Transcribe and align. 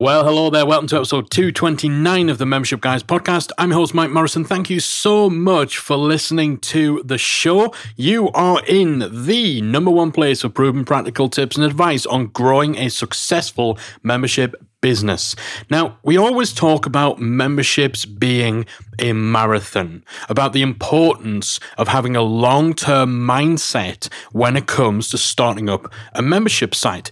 Well, 0.00 0.24
hello 0.24 0.48
there. 0.48 0.64
Welcome 0.64 0.86
to 0.90 0.96
episode 0.98 1.28
229 1.28 2.28
of 2.28 2.38
the 2.38 2.46
Membership 2.46 2.80
Guys 2.80 3.02
podcast. 3.02 3.50
I'm 3.58 3.70
your 3.70 3.80
host, 3.80 3.94
Mike 3.94 4.12
Morrison. 4.12 4.44
Thank 4.44 4.70
you 4.70 4.78
so 4.78 5.28
much 5.28 5.78
for 5.78 5.96
listening 5.96 6.58
to 6.58 7.02
the 7.04 7.18
show. 7.18 7.74
You 7.96 8.28
are 8.28 8.62
in 8.68 9.24
the 9.26 9.60
number 9.60 9.90
one 9.90 10.12
place 10.12 10.42
for 10.42 10.50
proven 10.50 10.84
practical 10.84 11.28
tips 11.28 11.56
and 11.56 11.66
advice 11.66 12.06
on 12.06 12.28
growing 12.28 12.76
a 12.76 12.90
successful 12.90 13.76
membership 14.04 14.54
business. 14.80 15.34
Now, 15.68 15.98
we 16.04 16.16
always 16.16 16.52
talk 16.52 16.86
about 16.86 17.18
memberships 17.18 18.04
being 18.04 18.66
a 19.00 19.12
marathon, 19.12 20.04
about 20.28 20.52
the 20.52 20.62
importance 20.62 21.58
of 21.76 21.88
having 21.88 22.14
a 22.14 22.22
long 22.22 22.72
term 22.72 23.26
mindset 23.26 24.08
when 24.30 24.56
it 24.56 24.68
comes 24.68 25.08
to 25.08 25.18
starting 25.18 25.68
up 25.68 25.92
a 26.12 26.22
membership 26.22 26.72
site. 26.76 27.10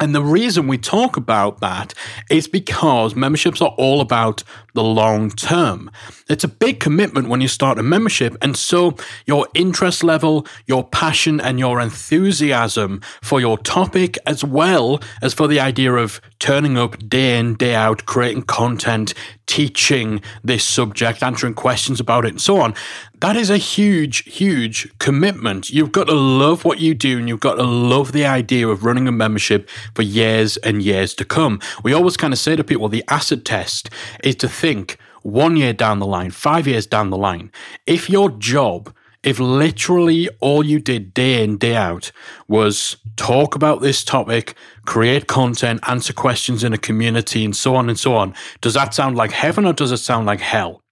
And 0.00 0.14
the 0.14 0.22
reason 0.22 0.66
we 0.66 0.78
talk 0.78 1.18
about 1.18 1.60
that 1.60 1.92
is 2.30 2.48
because 2.48 3.14
memberships 3.14 3.60
are 3.60 3.74
all 3.76 4.00
about 4.00 4.42
the 4.72 4.82
long 4.82 5.30
term. 5.30 5.90
It's 6.28 6.42
a 6.42 6.48
big 6.48 6.80
commitment 6.80 7.28
when 7.28 7.42
you 7.42 7.48
start 7.48 7.78
a 7.78 7.82
membership. 7.82 8.34
And 8.40 8.56
so 8.56 8.96
your 9.26 9.46
interest 9.54 10.02
level, 10.02 10.46
your 10.66 10.84
passion, 10.84 11.38
and 11.38 11.58
your 11.58 11.80
enthusiasm 11.80 13.02
for 13.22 13.40
your 13.40 13.58
topic, 13.58 14.16
as 14.26 14.42
well 14.42 15.02
as 15.20 15.34
for 15.34 15.46
the 15.46 15.60
idea 15.60 15.92
of 15.92 16.20
turning 16.38 16.78
up 16.78 16.96
day 17.08 17.38
in, 17.38 17.54
day 17.56 17.74
out, 17.74 18.06
creating 18.06 18.42
content, 18.42 19.12
teaching 19.50 20.22
this 20.44 20.64
subject, 20.64 21.24
answering 21.24 21.54
questions 21.54 21.98
about 21.98 22.24
it, 22.24 22.28
and 22.28 22.40
so 22.40 22.60
on. 22.60 22.72
That 23.18 23.34
is 23.34 23.50
a 23.50 23.56
huge, 23.56 24.18
huge 24.18 24.88
commitment. 25.00 25.70
You've 25.70 25.90
got 25.90 26.04
to 26.04 26.14
love 26.14 26.64
what 26.64 26.78
you 26.78 26.94
do 26.94 27.18
and 27.18 27.28
you've 27.28 27.40
got 27.40 27.56
to 27.56 27.64
love 27.64 28.12
the 28.12 28.24
idea 28.24 28.68
of 28.68 28.84
running 28.84 29.08
a 29.08 29.12
membership 29.12 29.68
for 29.96 30.02
years 30.02 30.56
and 30.58 30.82
years 30.82 31.14
to 31.14 31.24
come. 31.24 31.58
We 31.82 31.92
always 31.92 32.16
kind 32.16 32.32
of 32.32 32.38
say 32.38 32.54
to 32.54 32.62
people 32.62 32.88
the 32.88 33.02
acid 33.08 33.44
test 33.44 33.90
is 34.22 34.36
to 34.36 34.48
think 34.48 34.98
one 35.22 35.56
year 35.56 35.72
down 35.72 35.98
the 35.98 36.06
line, 36.06 36.30
five 36.30 36.68
years 36.68 36.86
down 36.86 37.10
the 37.10 37.18
line, 37.18 37.50
if 37.88 38.08
your 38.08 38.30
job 38.30 38.94
if 39.22 39.38
literally 39.38 40.28
all 40.40 40.64
you 40.64 40.80
did 40.80 41.12
day 41.12 41.44
in, 41.44 41.58
day 41.58 41.76
out 41.76 42.10
was 42.48 42.96
talk 43.16 43.54
about 43.54 43.80
this 43.80 44.02
topic, 44.02 44.54
create 44.86 45.26
content, 45.26 45.80
answer 45.86 46.12
questions 46.12 46.64
in 46.64 46.72
a 46.72 46.78
community, 46.78 47.44
and 47.44 47.54
so 47.54 47.76
on 47.76 47.88
and 47.88 47.98
so 47.98 48.14
on, 48.14 48.34
does 48.60 48.74
that 48.74 48.94
sound 48.94 49.16
like 49.16 49.32
heaven 49.32 49.66
or 49.66 49.72
does 49.72 49.92
it 49.92 49.98
sound 49.98 50.26
like 50.26 50.40
hell? 50.40 50.82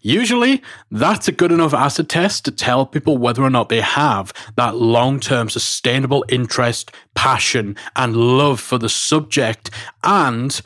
Usually, 0.00 0.62
that's 0.90 1.28
a 1.28 1.32
good 1.32 1.52
enough 1.52 1.74
acid 1.74 2.08
test 2.08 2.44
to 2.44 2.50
tell 2.50 2.86
people 2.86 3.18
whether 3.18 3.42
or 3.42 3.50
not 3.50 3.68
they 3.68 3.80
have 3.80 4.32
that 4.56 4.76
long 4.76 5.20
term 5.20 5.48
sustainable 5.48 6.24
interest, 6.28 6.90
passion, 7.14 7.76
and 7.94 8.16
love 8.16 8.60
for 8.60 8.78
the 8.78 8.88
subject 8.88 9.70
and 10.02 10.60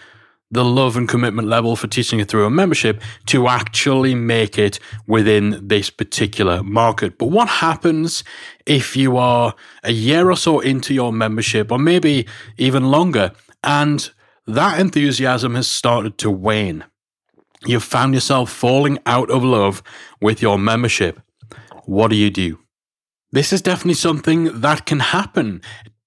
the 0.50 0.64
love 0.64 0.96
and 0.96 1.08
commitment 1.08 1.48
level 1.48 1.74
for 1.74 1.88
teaching 1.88 2.20
it 2.20 2.28
through 2.28 2.46
a 2.46 2.50
membership 2.50 3.02
to 3.26 3.48
actually 3.48 4.14
make 4.14 4.58
it 4.58 4.78
within 5.06 5.60
this 5.66 5.90
particular 5.90 6.62
market. 6.62 7.18
But 7.18 7.26
what 7.26 7.48
happens 7.48 8.22
if 8.64 8.96
you 8.96 9.16
are 9.16 9.54
a 9.82 9.92
year 9.92 10.30
or 10.30 10.36
so 10.36 10.60
into 10.60 10.94
your 10.94 11.12
membership, 11.12 11.72
or 11.72 11.78
maybe 11.78 12.26
even 12.58 12.90
longer, 12.90 13.32
and 13.64 14.08
that 14.46 14.78
enthusiasm 14.78 15.54
has 15.56 15.66
started 15.66 16.16
to 16.18 16.30
wane? 16.30 16.84
You've 17.64 17.82
found 17.82 18.14
yourself 18.14 18.50
falling 18.50 18.98
out 19.06 19.30
of 19.30 19.42
love 19.42 19.82
with 20.20 20.40
your 20.40 20.58
membership. 20.58 21.20
What 21.86 22.08
do 22.08 22.16
you 22.16 22.30
do? 22.30 22.60
This 23.32 23.52
is 23.52 23.60
definitely 23.60 23.94
something 23.94 24.60
that 24.60 24.86
can 24.86 25.00
happen 25.00 25.60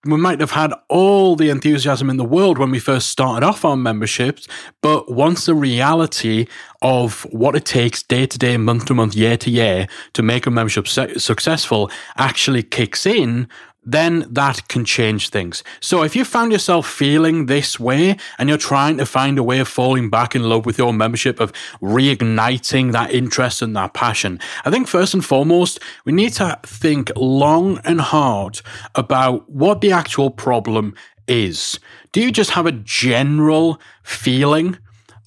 we 0.06 0.16
might 0.16 0.40
have 0.40 0.52
had 0.52 0.74
all 0.88 1.36
the 1.36 1.50
enthusiasm 1.50 2.10
in 2.10 2.16
the 2.16 2.24
world 2.24 2.58
when 2.58 2.72
we 2.72 2.80
first 2.80 3.10
started 3.10 3.46
off 3.46 3.66
our 3.66 3.76
memberships, 3.76 4.48
but 4.82 5.12
once 5.12 5.46
the 5.46 5.54
reality 5.54 6.48
of 6.82 7.24
what 7.32 7.56
it 7.56 7.66
takes 7.66 8.02
day 8.02 8.26
to 8.26 8.38
day, 8.38 8.56
month 8.56 8.86
to 8.86 8.94
month, 8.94 9.14
year 9.14 9.36
to 9.36 9.50
year 9.50 9.88
to 10.14 10.24
make 10.24 10.46
a 10.46 10.52
membership 10.52 10.88
su- 10.88 11.20
successful 11.20 11.92
actually 12.16 12.64
kicks 12.64 13.06
in, 13.06 13.50
then 13.84 14.26
that 14.30 14.68
can 14.68 14.86
change 14.86 15.30
things. 15.30 15.64
So 15.80 16.04
if 16.04 16.16
you 16.16 16.26
found 16.26 16.52
yourself 16.52 16.88
feeling 16.88 17.46
this 17.46 17.80
way 17.80 18.18
and 18.38 18.50
you're 18.50 18.58
trying 18.58 18.98
to 18.98 19.06
find 19.06 19.38
a 19.38 19.44
way 19.44 19.60
of 19.60 19.68
falling 19.68 20.10
back 20.10 20.36
in 20.36 20.44
love 20.44 20.66
with 20.66 20.78
your 20.78 20.94
membership, 20.94 21.40
of 21.40 21.54
reigniting 21.82 22.92
that 22.92 23.12
interest 23.12 23.62
and 23.62 23.76
that 23.76 23.94
passion, 23.94 24.40
I 24.66 24.72
think 24.72 24.88
first 24.88 25.14
and 25.14 25.24
foremost, 25.24 25.80
we 26.06 26.12
need 26.12 26.34
to 26.34 26.60
think 26.64 27.12
long 27.16 27.80
and 27.84 28.02
hard 28.02 28.62
about 28.96 29.50
what 29.50 29.82
the 29.82 29.92
actual 29.92 30.30
problem 30.30 30.94
is. 31.28 31.80
Do 32.12 32.22
you 32.22 32.32
just 32.32 32.52
have 32.52 32.66
a 32.66 32.72
general 32.72 33.80
feeling 34.04 34.78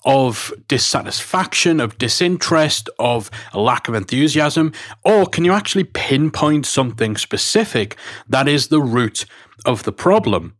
of 0.04 0.52
dissatisfaction, 0.68 1.80
of 1.80 1.98
disinterest, 1.98 2.88
of 2.98 3.30
a 3.52 3.60
lack 3.60 3.88
of 3.88 3.94
enthusiasm? 3.94 4.72
Or 5.04 5.26
can 5.26 5.44
you 5.44 5.52
actually 5.52 5.84
pinpoint 5.84 6.66
something 6.66 7.16
specific 7.16 7.96
that 8.28 8.48
is 8.48 8.68
the 8.68 8.80
root 8.80 9.24
of 9.64 9.84
the 9.84 9.92
problem? 9.92 10.56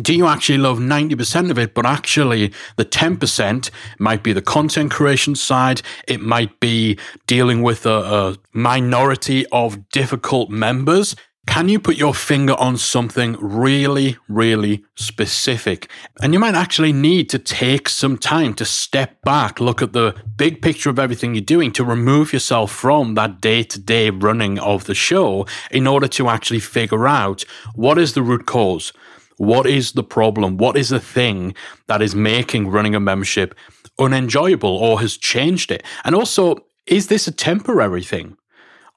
do 0.00 0.14
you 0.14 0.26
actually 0.26 0.58
love 0.58 0.78
90% 0.78 1.50
of 1.50 1.58
it, 1.58 1.74
but 1.74 1.84
actually 1.84 2.52
the 2.76 2.84
10% 2.84 3.70
might 3.98 4.22
be 4.22 4.32
the 4.32 4.40
content 4.40 4.90
creation 4.90 5.34
side. 5.34 5.82
It 6.08 6.20
might 6.20 6.60
be 6.60 6.98
dealing 7.26 7.62
with 7.62 7.84
a, 7.84 7.90
a 7.90 8.36
minority 8.52 9.44
of 9.52 9.88
difficult 9.90 10.50
members. 10.50 11.14
Can 11.48 11.68
you 11.68 11.80
put 11.80 11.96
your 11.96 12.14
finger 12.14 12.54
on 12.54 12.76
something 12.76 13.36
really, 13.40 14.16
really 14.28 14.84
specific? 14.94 15.90
And 16.22 16.32
you 16.32 16.38
might 16.38 16.54
actually 16.54 16.92
need 16.92 17.28
to 17.30 17.38
take 17.38 17.88
some 17.88 18.16
time 18.16 18.54
to 18.54 18.64
step 18.64 19.20
back, 19.22 19.58
look 19.58 19.82
at 19.82 19.92
the 19.92 20.14
big 20.36 20.62
picture 20.62 20.88
of 20.88 21.00
everything 21.00 21.34
you're 21.34 21.42
doing, 21.42 21.72
to 21.72 21.84
remove 21.84 22.32
yourself 22.32 22.70
from 22.70 23.14
that 23.14 23.40
day 23.40 23.64
to 23.64 23.80
day 23.80 24.10
running 24.10 24.60
of 24.60 24.84
the 24.84 24.94
show 24.94 25.44
in 25.70 25.86
order 25.88 26.06
to 26.08 26.28
actually 26.28 26.60
figure 26.60 27.08
out 27.08 27.44
what 27.74 27.98
is 27.98 28.14
the 28.14 28.22
root 28.22 28.46
cause? 28.46 28.92
What 29.36 29.66
is 29.66 29.92
the 29.92 30.04
problem? 30.04 30.58
What 30.58 30.76
is 30.76 30.90
the 30.90 31.00
thing 31.00 31.54
that 31.88 32.00
is 32.00 32.14
making 32.14 32.68
running 32.68 32.94
a 32.94 33.00
membership 33.00 33.56
unenjoyable 33.98 34.76
or 34.76 35.00
has 35.00 35.16
changed 35.16 35.72
it? 35.72 35.82
And 36.04 36.14
also, 36.14 36.64
is 36.86 37.08
this 37.08 37.26
a 37.26 37.32
temporary 37.32 38.04
thing? 38.04 38.36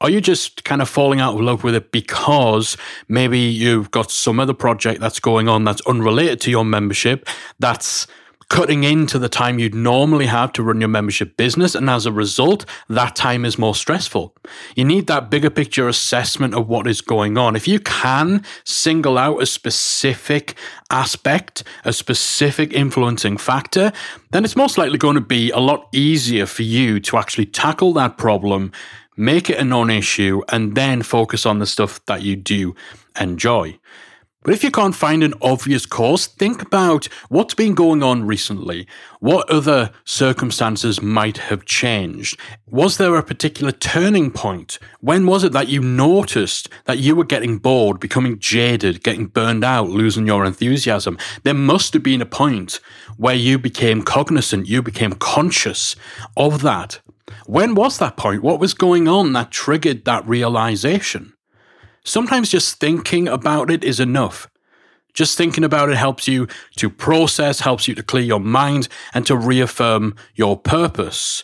Are 0.02 0.10
you 0.10 0.20
just 0.20 0.66
kind 0.66 0.82
of 0.82 0.90
falling 0.90 1.22
out 1.22 1.36
of 1.36 1.42
love 1.42 1.64
with 1.64 1.74
it 1.74 1.92
because 1.92 2.76
maybe 3.08 3.40
you've 3.40 3.92
got 3.92 4.12
some 4.12 4.40
other 4.40 4.54
project 4.54 5.00
that's 5.00 5.20
going 5.20 5.48
on 5.48 5.64
that's 5.64 5.82
unrelated 5.88 6.42
to 6.42 6.52
your 6.52 6.66
membership 6.66 7.28
that's 7.60 8.06
cutting 8.50 8.84
into 8.84 9.18
the 9.18 9.30
time 9.30 9.58
you'd 9.58 9.74
normally 9.74 10.28
have 10.28 10.54
to 10.54 10.64
run 10.64 10.80
your 10.80 10.90
membership 10.90 11.36
business. 11.38 11.76
And 11.76 11.90
as 11.90 12.06
a 12.06 12.12
result, 12.12 12.66
that 12.90 13.16
time 13.16 13.46
is 13.46 13.58
more 13.58 13.74
stressful. 13.74 14.36
You 14.76 14.86
need 14.86 15.08
that 15.08 15.30
bigger 15.32 15.50
picture 15.50 15.88
assessment 15.88 16.54
of 16.54 16.68
what 16.68 16.88
is 16.88 17.02
going 17.02 17.38
on. 17.38 17.56
If 17.56 17.68
you 17.68 17.80
can 17.80 18.44
single 18.64 19.18
out 19.18 19.42
a 19.42 19.46
specific 19.46 20.56
aspect, 20.90 21.64
a 21.84 21.94
specific 21.94 22.72
influencing 22.74 23.38
factor, 23.38 23.92
then 24.32 24.46
it's 24.46 24.56
most 24.56 24.78
likely 24.78 24.98
going 24.98 25.16
to 25.16 25.22
be 25.22 25.50
a 25.52 25.60
lot 25.60 25.88
easier 25.92 26.46
for 26.46 26.64
you 26.64 27.00
to 27.00 27.18
actually 27.18 27.46
tackle 27.46 27.94
that 27.94 28.18
problem 28.18 28.72
make 29.18 29.50
it 29.50 29.60
a 29.60 29.64
non 29.64 29.90
issue, 29.90 30.42
and 30.50 30.76
then 30.76 31.02
focus 31.04 31.46
on 31.46 31.60
the 31.60 31.66
stuff 31.66 32.04
that 32.06 32.22
you 32.22 32.36
do 32.36 32.76
enjoy. 33.20 33.78
But 34.46 34.54
if 34.54 34.64
you 34.64 34.70
can't 34.70 34.94
find 34.94 35.24
an 35.24 35.34
obvious 35.42 35.88
cause, 35.88 36.28
think 36.28 36.62
about 36.62 37.08
what's 37.30 37.56
been 37.56 37.74
going 37.74 38.04
on 38.04 38.28
recently. 38.28 38.86
What 39.20 39.50
other 39.50 39.90
circumstances 40.04 41.02
might 41.02 41.40
have 41.40 41.66
changed? 41.66 42.40
Was 42.68 42.98
there 42.98 43.16
a 43.16 43.24
particular 43.24 43.72
turning 43.72 44.30
point? 44.30 44.78
When 45.00 45.26
was 45.26 45.44
it 45.44 45.52
that 45.54 45.70
you 45.70 45.82
noticed 45.82 46.70
that 46.84 47.00
you 47.00 47.16
were 47.16 47.24
getting 47.24 47.58
bored, 47.58 48.00
becoming 48.00 48.38
jaded, 48.38 49.04
getting 49.04 49.26
burned 49.26 49.64
out, 49.64 49.90
losing 49.90 50.28
your 50.28 50.46
enthusiasm? 50.46 51.18
There 51.42 51.56
must 51.56 51.94
have 51.94 52.04
been 52.04 52.22
a 52.22 52.28
point 52.28 52.80
where 53.18 53.34
you 53.34 53.58
became 53.58 54.04
cognizant, 54.04 54.68
you 54.68 54.84
became 54.84 55.14
conscious 55.14 55.96
of 56.38 56.62
that. 56.62 57.00
When 57.48 57.74
was 57.74 57.98
that 57.98 58.16
point? 58.16 58.44
What 58.44 58.60
was 58.60 58.76
going 58.76 59.08
on 59.08 59.34
that 59.34 59.50
triggered 59.50 60.06
that 60.06 60.28
realization? 60.28 61.35
Sometimes 62.06 62.52
just 62.52 62.80
thinking 62.80 63.28
about 63.28 63.72
it 63.72 63.84
is 63.84 64.00
enough. 64.00 64.48
Just 65.14 65.38
thinking 65.38 65.64
about 65.64 65.90
it 65.90 65.98
helps 65.98 66.28
you 66.28 66.48
to 66.76 66.90
process, 66.90 67.62
helps 67.62 67.88
you 67.88 67.96
to 67.96 68.04
clear 68.04 68.24
your 68.24 68.40
mind, 68.40 68.88
and 69.14 69.26
to 69.26 69.36
reaffirm 69.36 70.16
your 70.36 70.56
purpose. 70.56 71.44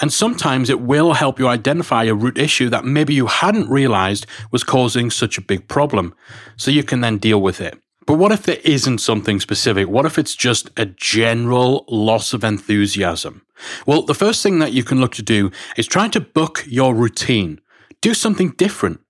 And 0.00 0.12
sometimes 0.12 0.68
it 0.68 0.80
will 0.80 1.12
help 1.12 1.38
you 1.38 1.46
identify 1.46 2.04
a 2.04 2.14
root 2.14 2.38
issue 2.38 2.68
that 2.70 2.84
maybe 2.84 3.14
you 3.14 3.26
hadn't 3.26 3.70
realized 3.70 4.26
was 4.50 4.64
causing 4.64 5.10
such 5.10 5.38
a 5.38 5.42
big 5.42 5.68
problem. 5.68 6.14
So 6.56 6.72
you 6.72 6.82
can 6.82 7.02
then 7.02 7.18
deal 7.18 7.40
with 7.40 7.60
it. 7.60 7.78
But 8.06 8.14
what 8.14 8.32
if 8.32 8.42
there 8.42 8.58
isn't 8.64 8.98
something 8.98 9.38
specific? 9.38 9.88
What 9.88 10.06
if 10.06 10.18
it's 10.18 10.34
just 10.34 10.70
a 10.76 10.86
general 10.86 11.84
loss 11.88 12.32
of 12.32 12.42
enthusiasm? 12.42 13.42
Well, 13.86 14.02
the 14.02 14.14
first 14.14 14.42
thing 14.42 14.58
that 14.58 14.72
you 14.72 14.82
can 14.82 15.00
look 15.00 15.14
to 15.16 15.22
do 15.22 15.52
is 15.76 15.86
try 15.86 16.08
to 16.08 16.20
book 16.20 16.64
your 16.66 16.94
routine. 16.94 17.60
Do 18.00 18.14
something 18.14 18.50
different. 18.56 19.00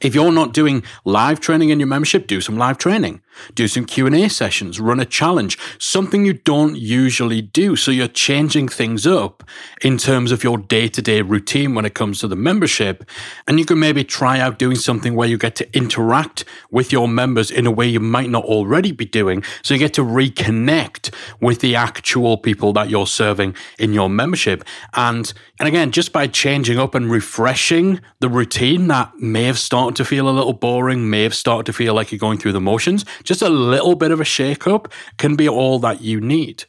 If 0.00 0.14
you're 0.14 0.32
not 0.32 0.54
doing 0.54 0.82
live 1.04 1.40
training 1.40 1.68
in 1.68 1.78
your 1.78 1.86
membership, 1.86 2.26
do 2.26 2.40
some 2.40 2.56
live 2.56 2.78
training. 2.78 3.20
Do 3.54 3.68
some 3.68 3.84
Q&A 3.84 4.28
sessions, 4.28 4.80
run 4.80 4.98
a 5.00 5.04
challenge, 5.04 5.58
something 5.78 6.24
you 6.24 6.32
don't 6.32 6.76
usually 6.76 7.42
do. 7.42 7.76
So 7.76 7.90
you're 7.90 8.08
changing 8.08 8.68
things 8.68 9.06
up 9.06 9.42
in 9.82 9.98
terms 9.98 10.32
of 10.32 10.42
your 10.42 10.56
day-to-day 10.56 11.20
routine 11.22 11.74
when 11.74 11.84
it 11.84 11.94
comes 11.94 12.20
to 12.20 12.28
the 12.28 12.36
membership. 12.36 13.04
And 13.46 13.58
you 13.58 13.66
can 13.66 13.78
maybe 13.78 14.04
try 14.04 14.38
out 14.38 14.58
doing 14.58 14.76
something 14.76 15.16
where 15.16 15.28
you 15.28 15.36
get 15.36 15.54
to 15.56 15.76
interact 15.76 16.44
with 16.70 16.90
your 16.90 17.08
members 17.08 17.50
in 17.50 17.66
a 17.66 17.70
way 17.70 17.86
you 17.86 18.00
might 18.00 18.30
not 18.30 18.44
already 18.44 18.92
be 18.92 19.04
doing. 19.04 19.42
So 19.62 19.74
you 19.74 19.80
get 19.80 19.94
to 19.94 20.02
reconnect 20.02 21.12
with 21.40 21.60
the 21.60 21.76
actual 21.76 22.38
people 22.38 22.72
that 22.74 22.88
you're 22.88 23.06
serving 23.06 23.54
in 23.78 23.92
your 23.92 24.08
membership. 24.08 24.64
And, 24.94 25.30
and 25.58 25.68
again, 25.68 25.90
just 25.90 26.12
by 26.12 26.28
changing 26.28 26.78
up 26.78 26.94
and 26.94 27.10
refreshing 27.10 28.00
the 28.20 28.28
routine 28.30 28.86
that 28.88 29.18
may 29.18 29.42
have 29.44 29.58
started 29.58 29.73
to 29.74 30.04
feel 30.04 30.28
a 30.28 30.30
little 30.30 30.52
boring, 30.52 31.10
may 31.10 31.24
have 31.24 31.34
started 31.34 31.66
to 31.66 31.72
feel 31.72 31.94
like 31.94 32.12
you're 32.12 32.18
going 32.18 32.38
through 32.38 32.52
the 32.52 32.60
motions, 32.60 33.04
just 33.24 33.42
a 33.42 33.48
little 33.48 33.96
bit 33.96 34.12
of 34.12 34.20
a 34.20 34.24
shake 34.24 34.66
up 34.66 34.92
can 35.18 35.34
be 35.34 35.48
all 35.48 35.78
that 35.80 36.00
you 36.00 36.20
need. 36.20 36.64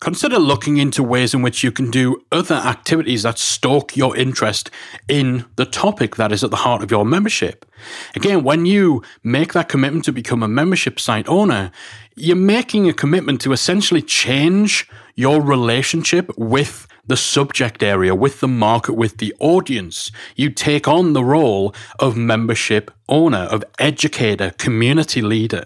Consider 0.00 0.38
looking 0.38 0.76
into 0.76 1.02
ways 1.02 1.34
in 1.34 1.42
which 1.42 1.64
you 1.64 1.72
can 1.72 1.90
do 1.90 2.22
other 2.30 2.54
activities 2.54 3.24
that 3.24 3.36
stoke 3.36 3.96
your 3.96 4.16
interest 4.16 4.70
in 5.08 5.44
the 5.56 5.66
topic 5.66 6.16
that 6.16 6.30
is 6.30 6.44
at 6.44 6.50
the 6.50 6.56
heart 6.56 6.82
of 6.82 6.90
your 6.90 7.04
membership. 7.04 7.66
Again, 8.14 8.44
when 8.44 8.64
you 8.64 9.02
make 9.24 9.52
that 9.52 9.68
commitment 9.68 10.04
to 10.04 10.12
become 10.12 10.42
a 10.42 10.48
membership 10.48 11.00
site 11.00 11.28
owner, 11.28 11.72
you're 12.14 12.36
making 12.36 12.88
a 12.88 12.92
commitment 12.92 13.40
to 13.40 13.52
essentially 13.52 14.00
change 14.00 14.88
your 15.16 15.42
relationship 15.42 16.30
with 16.38 16.86
the 17.08 17.16
subject 17.16 17.82
area, 17.82 18.14
with 18.14 18.40
the 18.40 18.48
market, 18.48 18.92
with 18.92 19.18
the 19.18 19.34
audience. 19.40 20.12
You 20.36 20.50
take 20.50 20.86
on 20.86 21.14
the 21.14 21.24
role 21.24 21.74
of 21.98 22.16
membership 22.16 22.90
owner, 23.08 23.48
of 23.50 23.64
educator, 23.78 24.50
community 24.58 25.20
leader. 25.20 25.64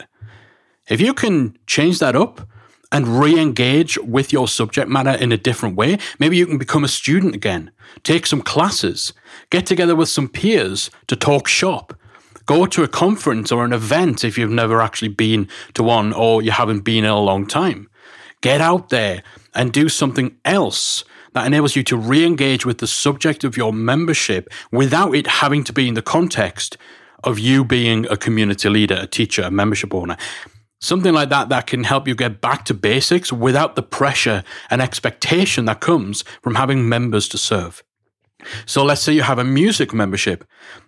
If 0.88 1.00
you 1.00 1.12
can 1.14 1.58
change 1.66 1.98
that 1.98 2.16
up 2.16 2.48
and 2.90 3.20
re 3.20 3.38
engage 3.38 3.98
with 3.98 4.32
your 4.32 4.46
subject 4.48 4.88
matter 4.88 5.10
in 5.10 5.32
a 5.32 5.36
different 5.36 5.76
way, 5.76 5.98
maybe 6.18 6.36
you 6.36 6.46
can 6.46 6.58
become 6.58 6.84
a 6.84 6.88
student 6.88 7.34
again, 7.34 7.70
take 8.02 8.26
some 8.26 8.42
classes, 8.42 9.12
get 9.50 9.66
together 9.66 9.96
with 9.96 10.08
some 10.08 10.28
peers 10.28 10.90
to 11.06 11.16
talk 11.16 11.48
shop, 11.48 11.98
go 12.46 12.66
to 12.66 12.82
a 12.82 12.88
conference 12.88 13.50
or 13.50 13.64
an 13.64 13.72
event 13.72 14.24
if 14.24 14.36
you've 14.36 14.50
never 14.50 14.80
actually 14.80 15.08
been 15.08 15.48
to 15.74 15.82
one 15.82 16.12
or 16.12 16.42
you 16.42 16.50
haven't 16.50 16.80
been 16.80 17.04
in 17.04 17.10
a 17.10 17.20
long 17.20 17.46
time. 17.46 17.88
Get 18.42 18.60
out 18.60 18.90
there 18.90 19.22
and 19.54 19.72
do 19.72 19.88
something 19.88 20.36
else 20.44 21.04
that 21.34 21.46
enables 21.46 21.76
you 21.76 21.82
to 21.84 21.96
re 21.96 22.24
engage 22.24 22.66
with 22.66 22.78
the 22.78 22.86
subject 22.86 23.44
of 23.44 23.56
your 23.56 23.72
membership 23.72 24.48
without 24.70 25.14
it 25.14 25.26
having 25.26 25.64
to 25.64 25.72
be 25.72 25.88
in 25.88 25.94
the 25.94 26.02
context 26.02 26.76
of 27.24 27.38
you 27.38 27.64
being 27.64 28.06
a 28.10 28.16
community 28.16 28.68
leader, 28.68 28.98
a 29.00 29.06
teacher, 29.06 29.42
a 29.42 29.50
membership 29.50 29.94
owner. 29.94 30.16
Something 30.80 31.14
like 31.14 31.28
that 31.28 31.48
that 31.48 31.68
can 31.68 31.84
help 31.84 32.08
you 32.08 32.14
get 32.16 32.40
back 32.40 32.64
to 32.64 32.74
basics 32.74 33.32
without 33.32 33.76
the 33.76 33.82
pressure 33.82 34.42
and 34.68 34.82
expectation 34.82 35.64
that 35.66 35.80
comes 35.80 36.24
from 36.42 36.56
having 36.56 36.88
members 36.88 37.28
to 37.28 37.38
serve. 37.38 37.84
So 38.66 38.82
let's 38.82 39.00
say 39.00 39.12
you 39.12 39.22
have 39.22 39.38
a 39.38 39.44
music 39.44 39.94
membership. 39.94 40.44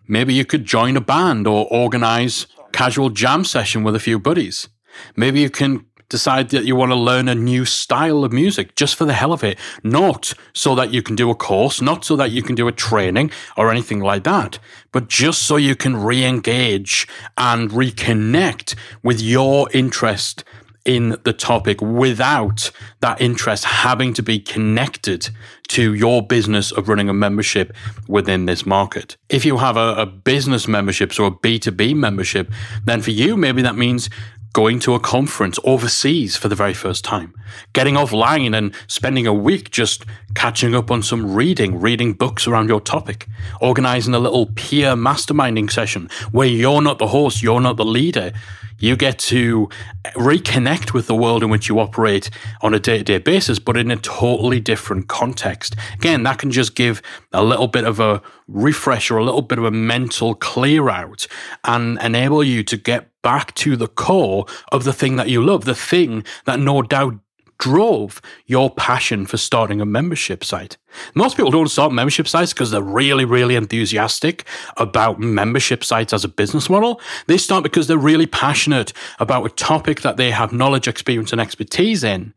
Maybe 0.08 0.34
you 0.34 0.44
could 0.44 0.64
join 0.64 0.96
a 0.96 1.00
band 1.00 1.46
or 1.46 1.68
organize 1.70 2.48
casual 2.72 3.10
jam 3.10 3.44
session 3.44 3.84
with 3.84 3.94
a 3.94 4.00
few 4.00 4.18
buddies. 4.18 4.68
Maybe 5.14 5.40
you 5.40 5.50
can 5.50 5.86
decide 6.08 6.50
that 6.50 6.64
you 6.64 6.76
want 6.76 6.92
to 6.92 6.96
learn 6.96 7.28
a 7.28 7.34
new 7.34 7.64
style 7.64 8.24
of 8.24 8.32
music 8.32 8.74
just 8.76 8.94
for 8.94 9.04
the 9.04 9.12
hell 9.12 9.32
of 9.32 9.44
it, 9.44 9.58
not 9.82 10.32
so 10.52 10.74
that 10.74 10.92
you 10.92 11.02
can 11.02 11.16
do 11.16 11.30
a 11.30 11.34
course, 11.34 11.80
not 11.80 12.04
so 12.04 12.16
that 12.16 12.30
you 12.30 12.42
can 12.42 12.54
do 12.54 12.68
a 12.68 12.72
training 12.72 13.30
or 13.56 13.70
anything 13.70 14.00
like 14.00 14.24
that, 14.24 14.58
but 14.92 15.08
just 15.08 15.42
so 15.42 15.56
you 15.56 15.74
can 15.74 15.96
re 15.96 16.24
engage 16.24 17.08
and 17.36 17.70
reconnect 17.70 18.74
with 19.02 19.20
your 19.20 19.68
interest 19.72 20.44
in 20.84 21.16
the 21.24 21.32
topic 21.32 21.80
without 21.80 22.70
that 23.00 23.20
interest 23.20 23.64
having 23.64 24.12
to 24.12 24.22
be 24.22 24.38
connected 24.38 25.30
to 25.68 25.94
your 25.94 26.20
business 26.22 26.72
of 26.72 26.88
running 26.88 27.08
a 27.08 27.14
membership 27.14 27.74
within 28.06 28.44
this 28.44 28.66
market. 28.66 29.16
If 29.30 29.46
you 29.46 29.56
have 29.56 29.78
a, 29.78 29.94
a 29.94 30.06
business 30.06 30.68
membership, 30.68 31.12
so 31.12 31.24
a 31.24 31.30
B2B 31.30 31.94
membership, 31.94 32.52
then 32.84 33.00
for 33.00 33.12
you, 33.12 33.36
maybe 33.36 33.62
that 33.62 33.76
means 33.76 34.10
going 34.54 34.78
to 34.78 34.94
a 34.94 35.00
conference 35.00 35.58
overseas 35.64 36.36
for 36.36 36.48
the 36.48 36.54
very 36.54 36.72
first 36.72 37.04
time, 37.04 37.34
getting 37.72 37.96
offline 37.96 38.56
and 38.56 38.72
spending 38.86 39.26
a 39.26 39.34
week 39.34 39.70
just 39.70 40.04
catching 40.36 40.76
up 40.76 40.92
on 40.92 41.02
some 41.02 41.34
reading, 41.34 41.80
reading 41.80 42.12
books 42.12 42.46
around 42.46 42.68
your 42.68 42.80
topic, 42.80 43.26
organizing 43.60 44.14
a 44.14 44.18
little 44.18 44.46
peer 44.54 44.94
masterminding 44.94 45.70
session 45.70 46.08
where 46.30 46.46
you're 46.46 46.80
not 46.80 47.00
the 47.00 47.08
host, 47.08 47.42
you're 47.42 47.60
not 47.60 47.76
the 47.76 47.84
leader. 47.84 48.32
You 48.78 48.96
get 48.96 49.18
to 49.30 49.68
reconnect 50.14 50.92
with 50.92 51.08
the 51.08 51.14
world 51.16 51.42
in 51.42 51.50
which 51.50 51.68
you 51.68 51.80
operate 51.80 52.30
on 52.60 52.74
a 52.74 52.78
day 52.78 52.98
to 52.98 53.04
day 53.04 53.18
basis, 53.18 53.58
but 53.58 53.76
in 53.76 53.90
a 53.90 53.96
totally 53.96 54.60
different 54.60 55.08
context. 55.08 55.74
Again, 55.94 56.22
that 56.24 56.38
can 56.38 56.52
just 56.52 56.76
give 56.76 57.02
a 57.32 57.42
little 57.42 57.68
bit 57.68 57.84
of 57.84 57.98
a 57.98 58.22
refresh 58.46 59.10
or 59.10 59.18
a 59.18 59.24
little 59.24 59.42
bit 59.42 59.58
of 59.58 59.64
a 59.64 59.70
mental 59.70 60.34
clear 60.34 60.90
out 60.90 61.26
and 61.64 61.98
enable 62.00 62.44
you 62.44 62.62
to 62.64 62.76
get 62.76 63.13
back 63.24 63.52
to 63.56 63.74
the 63.74 63.88
core 63.88 64.46
of 64.70 64.84
the 64.84 64.92
thing 64.92 65.16
that 65.16 65.28
you 65.28 65.42
love, 65.42 65.64
the 65.64 65.74
thing 65.74 66.24
that 66.44 66.60
no 66.60 66.82
doubt 66.82 67.14
drove 67.58 68.20
your 68.46 68.70
passion 68.70 69.24
for 69.24 69.38
starting 69.38 69.80
a 69.80 69.86
membership 69.86 70.44
site. 70.44 70.76
Most 71.14 71.36
people 71.36 71.50
don't 71.50 71.68
start 71.68 71.92
membership 71.92 72.28
sites 72.28 72.52
because 72.52 72.70
they're 72.70 72.82
really, 72.82 73.24
really 73.24 73.56
enthusiastic 73.56 74.44
about 74.76 75.18
membership 75.18 75.82
sites 75.82 76.12
as 76.12 76.24
a 76.24 76.28
business 76.28 76.68
model. 76.68 77.00
They 77.26 77.38
start 77.38 77.62
because 77.62 77.86
they're 77.86 77.96
really 77.96 78.26
passionate 78.26 78.92
about 79.18 79.46
a 79.46 79.50
topic 79.50 80.02
that 80.02 80.16
they 80.16 80.30
have 80.30 80.52
knowledge, 80.52 80.86
experience, 80.86 81.32
and 81.32 81.40
expertise 81.40 82.04
in. 82.04 82.34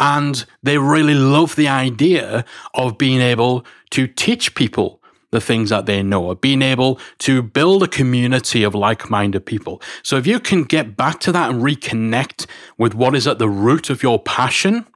And 0.00 0.44
they 0.62 0.78
really 0.78 1.14
love 1.14 1.54
the 1.54 1.68
idea 1.68 2.44
of 2.72 2.96
being 2.96 3.20
able 3.20 3.66
to 3.90 4.06
teach 4.06 4.54
people 4.54 5.01
the 5.32 5.40
things 5.40 5.70
that 5.70 5.86
they 5.86 6.02
know, 6.02 6.30
of 6.30 6.40
being 6.40 6.62
able 6.62 7.00
to 7.18 7.42
build 7.42 7.82
a 7.82 7.88
community 7.88 8.62
of 8.62 8.74
like 8.74 9.10
minded 9.10 9.44
people. 9.44 9.82
So 10.04 10.16
if 10.16 10.26
you 10.26 10.38
can 10.38 10.62
get 10.62 10.96
back 10.96 11.18
to 11.20 11.32
that 11.32 11.50
and 11.50 11.62
reconnect 11.62 12.46
with 12.78 12.94
what 12.94 13.16
is 13.16 13.26
at 13.26 13.38
the 13.38 13.48
root 13.48 13.90
of 13.90 14.02
your 14.02 14.20
passion, 14.20 14.86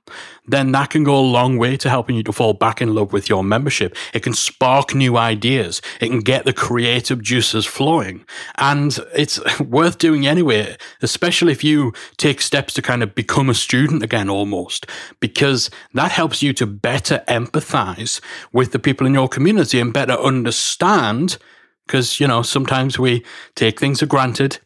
then 0.46 0.72
that 0.72 0.90
can 0.90 1.04
go 1.04 1.18
a 1.18 1.20
long 1.20 1.58
way 1.58 1.76
to 1.76 1.90
helping 1.90 2.16
you 2.16 2.22
to 2.22 2.32
fall 2.32 2.52
back 2.52 2.80
in 2.80 2.94
love 2.94 3.12
with 3.12 3.28
your 3.28 3.42
membership. 3.42 3.96
It 4.12 4.22
can 4.22 4.32
spark 4.32 4.94
new 4.94 5.16
ideas. 5.16 5.82
It 6.00 6.08
can 6.08 6.20
get 6.20 6.44
the 6.44 6.52
creative 6.52 7.22
juices 7.22 7.66
flowing. 7.66 8.24
And 8.56 8.98
it's 9.14 9.40
worth 9.60 9.98
doing 9.98 10.26
anyway, 10.26 10.76
especially 11.02 11.52
if 11.52 11.64
you 11.64 11.92
take 12.16 12.40
steps 12.40 12.74
to 12.74 12.82
kind 12.82 13.02
of 13.02 13.14
become 13.14 13.50
a 13.50 13.54
student 13.54 14.02
again 14.02 14.28
almost, 14.28 14.86
because 15.20 15.70
that 15.94 16.12
helps 16.12 16.42
you 16.42 16.52
to 16.54 16.66
better 16.66 17.24
empathize 17.28 18.20
with 18.52 18.72
the 18.72 18.78
people 18.78 19.06
in 19.06 19.14
your 19.14 19.28
community 19.28 19.80
and 19.80 19.92
better 19.92 20.14
understand 20.14 21.38
because 21.86 22.18
you 22.18 22.26
know 22.26 22.42
sometimes 22.42 22.98
we 22.98 23.24
take 23.54 23.78
things 23.78 24.00
for 24.00 24.06
granted 24.06 24.58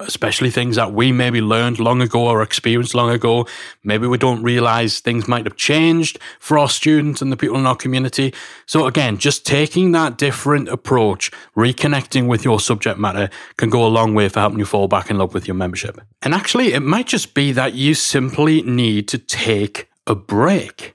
especially 0.00 0.50
things 0.50 0.76
that 0.76 0.92
we 0.92 1.12
maybe 1.12 1.40
learned 1.40 1.78
long 1.78 2.00
ago 2.00 2.26
or 2.26 2.42
experienced 2.42 2.94
long 2.94 3.10
ago. 3.10 3.46
Maybe 3.82 4.06
we 4.06 4.18
don't 4.18 4.42
realize 4.42 5.00
things 5.00 5.28
might 5.28 5.46
have 5.46 5.56
changed 5.56 6.18
for 6.38 6.58
our 6.58 6.68
students 6.68 7.22
and 7.22 7.30
the 7.30 7.36
people 7.36 7.56
in 7.56 7.66
our 7.66 7.76
community. 7.76 8.34
So 8.66 8.86
again, 8.86 9.18
just 9.18 9.46
taking 9.46 9.92
that 9.92 10.18
different 10.18 10.68
approach, 10.68 11.30
reconnecting 11.56 12.26
with 12.26 12.44
your 12.44 12.60
subject 12.60 12.98
matter 12.98 13.30
can 13.56 13.70
go 13.70 13.86
a 13.86 13.88
long 13.88 14.14
way 14.14 14.28
for 14.28 14.40
helping 14.40 14.58
you 14.58 14.64
fall 14.64 14.88
back 14.88 15.10
in 15.10 15.18
love 15.18 15.34
with 15.34 15.46
your 15.46 15.56
membership. 15.56 16.00
And 16.22 16.34
actually, 16.34 16.72
it 16.72 16.80
might 16.80 17.06
just 17.06 17.34
be 17.34 17.52
that 17.52 17.74
you 17.74 17.94
simply 17.94 18.62
need 18.62 19.08
to 19.08 19.18
take 19.18 19.88
a 20.06 20.14
break. 20.14 20.94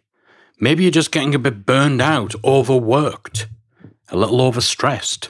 Maybe 0.60 0.84
you're 0.84 0.92
just 0.92 1.12
getting 1.12 1.36
a 1.36 1.40
bit 1.40 1.66
burned 1.66 2.02
out, 2.02 2.34
overworked, 2.44 3.48
a 4.10 4.18
little 4.18 4.40
overstressed. 4.40 5.30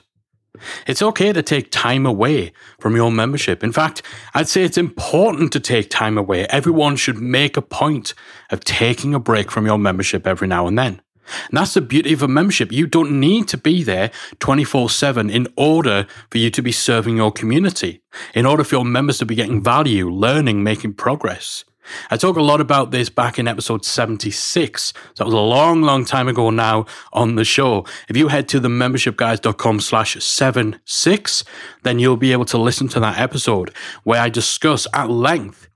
It's 0.87 1.01
okay 1.01 1.33
to 1.33 1.41
take 1.41 1.71
time 1.71 2.05
away 2.05 2.51
from 2.79 2.95
your 2.95 3.11
membership. 3.11 3.63
In 3.63 3.71
fact, 3.71 4.01
I'd 4.33 4.47
say 4.47 4.63
it's 4.63 4.77
important 4.77 5.51
to 5.53 5.59
take 5.59 5.89
time 5.89 6.17
away. 6.17 6.45
Everyone 6.47 6.95
should 6.95 7.17
make 7.17 7.57
a 7.57 7.61
point 7.61 8.13
of 8.49 8.63
taking 8.63 9.13
a 9.13 9.19
break 9.19 9.51
from 9.51 9.65
your 9.65 9.77
membership 9.77 10.27
every 10.27 10.47
now 10.47 10.67
and 10.67 10.77
then. 10.77 11.01
And 11.49 11.57
that's 11.57 11.73
the 11.73 11.81
beauty 11.81 12.13
of 12.13 12.23
a 12.23 12.27
membership. 12.27 12.71
You 12.71 12.87
don't 12.87 13.19
need 13.19 13.47
to 13.49 13.57
be 13.57 13.83
there 13.83 14.11
24 14.39 14.89
7 14.89 15.29
in 15.29 15.47
order 15.57 16.07
for 16.31 16.37
you 16.37 16.49
to 16.51 16.61
be 16.61 16.71
serving 16.71 17.17
your 17.17 17.31
community, 17.31 18.01
in 18.33 18.45
order 18.45 18.63
for 18.63 18.75
your 18.75 18.85
members 18.85 19.17
to 19.19 19.25
be 19.25 19.35
getting 19.35 19.61
value, 19.61 20.09
learning, 20.09 20.63
making 20.63 20.93
progress. 20.93 21.65
I 22.09 22.17
talk 22.17 22.37
a 22.37 22.41
lot 22.41 22.61
about 22.61 22.91
this 22.91 23.09
back 23.09 23.39
in 23.39 23.47
episode 23.47 23.85
76. 23.85 24.81
So 24.83 24.93
that 25.17 25.25
was 25.25 25.33
a 25.33 25.37
long, 25.37 25.81
long 25.81 26.05
time 26.05 26.27
ago 26.27 26.49
now 26.49 26.85
on 27.13 27.35
the 27.35 27.45
show. 27.45 27.85
If 28.09 28.17
you 28.17 28.27
head 28.27 28.47
to 28.49 28.59
the 28.59 28.69
membershipguys.com 28.69 29.79
slash 29.79 30.23
76, 30.23 31.43
then 31.83 31.99
you'll 31.99 32.17
be 32.17 32.31
able 32.31 32.45
to 32.45 32.57
listen 32.57 32.87
to 32.89 32.99
that 32.99 33.19
episode 33.19 33.73
where 34.03 34.21
I 34.21 34.29
discuss 34.29 34.87
at 34.93 35.09
length 35.09 35.67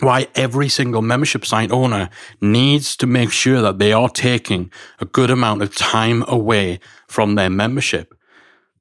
why 0.00 0.28
every 0.34 0.68
single 0.68 1.02
membership 1.02 1.44
site 1.44 1.70
owner 1.70 2.10
needs 2.40 2.96
to 2.96 3.06
make 3.06 3.30
sure 3.30 3.60
that 3.60 3.78
they 3.78 3.92
are 3.92 4.08
taking 4.08 4.70
a 4.98 5.04
good 5.04 5.30
amount 5.30 5.62
of 5.62 5.74
time 5.74 6.24
away 6.26 6.80
from 7.06 7.34
their 7.34 7.50
membership. 7.50 8.14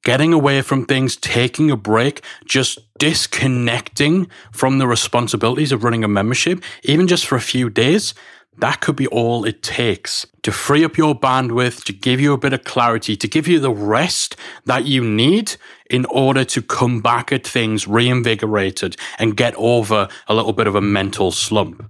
Getting 0.04 0.34
away 0.34 0.62
from 0.62 0.86
things, 0.86 1.18
taking 1.18 1.70
a 1.70 1.76
break, 1.76 2.24
just 2.46 2.80
disconnecting 2.98 4.28
from 4.52 4.78
the 4.78 4.88
responsibilities 4.88 5.72
of 5.72 5.84
running 5.84 6.04
a 6.04 6.08
membership, 6.08 6.64
even 6.84 7.08
just 7.08 7.26
for 7.26 7.36
a 7.36 7.42
few 7.42 7.70
days, 7.70 8.14
that 8.60 8.82
could 8.82 8.96
be 8.96 9.08
all 9.08 9.46
it 9.46 9.64
takes 9.64 10.26
to 10.44 10.52
free 10.52 10.84
up 10.84 10.98
your 10.98 11.18
bandwidth, 11.18 11.84
to 11.86 11.94
give 11.94 12.20
you 12.20 12.34
a 12.34 12.38
bit 12.38 12.54
of 12.54 12.64
clarity, 12.64 13.16
to 13.16 13.28
give 13.28 13.48
you 13.48 13.60
the 13.60 13.72
rest 13.72 14.36
that 14.66 14.86
you 14.86 15.04
need 15.04 15.56
in 15.90 16.06
order 16.06 16.44
to 16.44 16.62
come 16.62 17.02
back 17.02 17.32
at 17.32 17.48
things 17.48 17.88
reinvigorated 17.88 18.98
and 19.18 19.38
get 19.38 19.54
over 19.56 20.08
a 20.28 20.34
little 20.34 20.54
bit 20.54 20.68
of 20.68 20.76
a 20.76 20.82
mental 20.82 21.32
slump. 21.32 21.90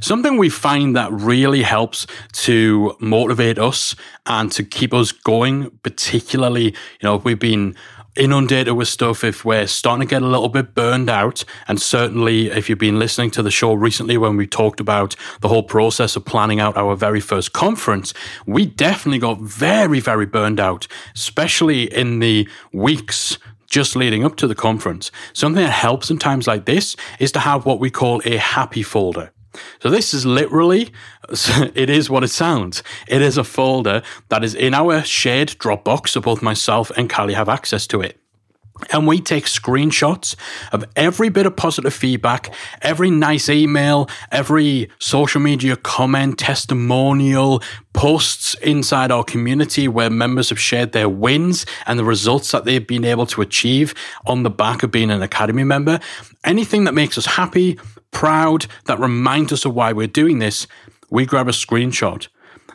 Something 0.00 0.36
we 0.36 0.48
find 0.48 0.96
that 0.96 1.10
really 1.12 1.62
helps 1.62 2.06
to 2.32 2.96
motivate 3.00 3.58
us 3.58 3.96
and 4.24 4.50
to 4.52 4.62
keep 4.62 4.94
us 4.94 5.12
going, 5.12 5.70
particularly, 5.82 6.66
you 6.66 7.02
know, 7.02 7.16
if 7.16 7.24
we've 7.24 7.38
been 7.38 7.74
inundated 8.16 8.74
with 8.74 8.88
stuff 8.88 9.22
if 9.22 9.44
we're 9.44 9.66
starting 9.66 10.06
to 10.06 10.10
get 10.10 10.22
a 10.22 10.26
little 10.26 10.48
bit 10.48 10.74
burned 10.74 11.10
out. 11.10 11.44
And 11.68 11.80
certainly, 11.80 12.46
if 12.50 12.68
you've 12.68 12.78
been 12.78 12.98
listening 12.98 13.30
to 13.32 13.42
the 13.42 13.50
show 13.50 13.74
recently 13.74 14.16
when 14.16 14.36
we 14.36 14.46
talked 14.46 14.80
about 14.80 15.14
the 15.40 15.48
whole 15.48 15.62
process 15.62 16.16
of 16.16 16.24
planning 16.24 16.60
out 16.60 16.76
our 16.76 16.96
very 16.96 17.20
first 17.20 17.52
conference, 17.52 18.14
we 18.46 18.66
definitely 18.66 19.18
got 19.18 19.40
very, 19.40 20.00
very 20.00 20.26
burned 20.26 20.60
out, 20.60 20.86
especially 21.14 21.92
in 21.92 22.20
the 22.20 22.48
weeks 22.72 23.38
just 23.68 23.96
leading 23.96 24.24
up 24.24 24.36
to 24.36 24.46
the 24.46 24.54
conference. 24.54 25.10
Something 25.32 25.64
that 25.64 25.72
helps 25.72 26.10
in 26.10 26.18
times 26.18 26.46
like 26.46 26.66
this 26.66 26.96
is 27.18 27.32
to 27.32 27.40
have 27.40 27.66
what 27.66 27.80
we 27.80 27.90
call 27.90 28.22
a 28.24 28.36
happy 28.36 28.82
folder. 28.82 29.32
So 29.80 29.90
this 29.90 30.14
is 30.14 30.26
literally, 30.26 30.90
it 31.74 31.90
is 31.90 32.10
what 32.10 32.24
it 32.24 32.28
sounds. 32.28 32.82
It 33.08 33.22
is 33.22 33.38
a 33.38 33.44
folder 33.44 34.02
that 34.28 34.44
is 34.44 34.54
in 34.54 34.74
our 34.74 35.02
shared 35.02 35.48
Dropbox, 35.50 36.08
so 36.10 36.20
both 36.20 36.42
myself 36.42 36.90
and 36.96 37.10
Callie 37.10 37.34
have 37.34 37.48
access 37.48 37.86
to 37.88 38.00
it. 38.00 38.20
And 38.90 39.06
we 39.06 39.20
take 39.20 39.44
screenshots 39.44 40.36
of 40.70 40.84
every 40.96 41.30
bit 41.30 41.46
of 41.46 41.56
positive 41.56 41.94
feedback, 41.94 42.52
every 42.82 43.10
nice 43.10 43.48
email, 43.48 44.08
every 44.30 44.90
social 44.98 45.40
media 45.40 45.76
comment, 45.76 46.38
testimonial, 46.38 47.62
posts 47.94 48.52
inside 48.56 49.10
our 49.10 49.24
community 49.24 49.88
where 49.88 50.10
members 50.10 50.50
have 50.50 50.60
shared 50.60 50.92
their 50.92 51.08
wins 51.08 51.64
and 51.86 51.98
the 51.98 52.04
results 52.04 52.50
that 52.50 52.64
they've 52.64 52.86
been 52.86 53.04
able 53.04 53.24
to 53.26 53.40
achieve 53.40 53.94
on 54.26 54.42
the 54.42 54.50
back 54.50 54.82
of 54.82 54.90
being 54.90 55.10
an 55.10 55.22
Academy 55.22 55.64
member. 55.64 55.98
Anything 56.44 56.84
that 56.84 56.92
makes 56.92 57.16
us 57.16 57.24
happy, 57.24 57.78
proud, 58.10 58.66
that 58.86 58.98
reminds 58.98 59.52
us 59.52 59.64
of 59.64 59.74
why 59.74 59.92
we're 59.92 60.06
doing 60.06 60.38
this, 60.38 60.66
we 61.10 61.26
grab 61.26 61.48
a 61.48 61.52
screenshot. 61.52 62.28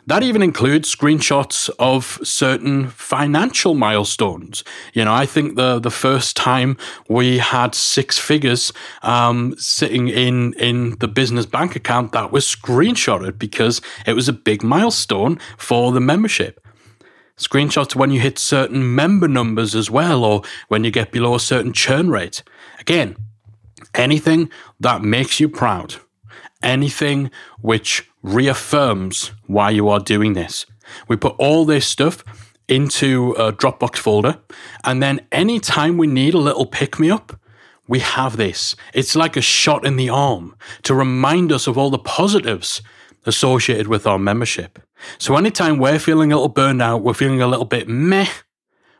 That 0.06 0.24
even 0.24 0.42
includes 0.42 0.92
screenshots 0.92 1.70
of 1.78 2.18
certain 2.24 2.88
financial 2.88 3.74
milestones. 3.74 4.64
You 4.94 5.04
know, 5.04 5.14
I 5.14 5.26
think 5.26 5.54
the 5.54 5.78
the 5.78 5.92
first 5.92 6.36
time 6.36 6.76
we 7.08 7.38
had 7.38 7.76
six 7.76 8.18
figures 8.18 8.72
um, 9.02 9.54
sitting 9.58 10.08
in 10.08 10.54
in 10.54 10.98
the 10.98 11.06
business 11.06 11.46
bank 11.46 11.76
account, 11.76 12.10
that 12.12 12.32
was 12.32 12.44
screenshotted 12.44 13.38
because 13.38 13.80
it 14.04 14.14
was 14.14 14.28
a 14.28 14.32
big 14.32 14.64
milestone 14.64 15.38
for 15.56 15.92
the 15.92 16.00
membership. 16.00 16.58
Screenshots 17.36 17.94
when 17.94 18.10
you 18.10 18.20
hit 18.20 18.40
certain 18.40 18.94
member 18.94 19.28
numbers 19.28 19.76
as 19.76 19.88
well, 19.88 20.24
or 20.24 20.42
when 20.66 20.82
you 20.82 20.90
get 20.90 21.12
below 21.12 21.36
a 21.36 21.40
certain 21.40 21.72
churn 21.72 22.10
rate. 22.10 22.42
Again, 22.80 23.16
anything 23.94 24.50
that 24.80 25.02
makes 25.02 25.40
you 25.40 25.48
proud, 25.48 25.96
anything 26.62 27.30
which 27.60 28.08
reaffirms 28.22 29.32
why 29.46 29.70
you 29.70 29.88
are 29.88 30.00
doing 30.00 30.34
this. 30.34 30.66
We 31.08 31.16
put 31.16 31.34
all 31.38 31.64
this 31.64 31.86
stuff 31.86 32.24
into 32.68 33.32
a 33.32 33.52
Dropbox 33.52 33.96
folder, 33.96 34.38
and 34.84 35.02
then 35.02 35.26
anytime 35.30 35.98
we 35.98 36.06
need 36.06 36.34
a 36.34 36.38
little 36.38 36.66
pick 36.66 36.98
me 36.98 37.10
up, 37.10 37.38
we 37.88 37.98
have 37.98 38.36
this. 38.36 38.76
It's 38.94 39.16
like 39.16 39.36
a 39.36 39.42
shot 39.42 39.84
in 39.84 39.96
the 39.96 40.08
arm 40.08 40.56
to 40.84 40.94
remind 40.94 41.52
us 41.52 41.66
of 41.66 41.76
all 41.76 41.90
the 41.90 41.98
positives 41.98 42.80
associated 43.26 43.88
with 43.88 44.06
our 44.06 44.18
membership. 44.18 44.78
So 45.18 45.36
anytime 45.36 45.78
we're 45.78 45.98
feeling 45.98 46.32
a 46.32 46.36
little 46.36 46.48
burned 46.48 46.80
out, 46.80 47.02
we're 47.02 47.14
feeling 47.14 47.42
a 47.42 47.46
little 47.46 47.64
bit 47.64 47.88
meh, 47.88 48.28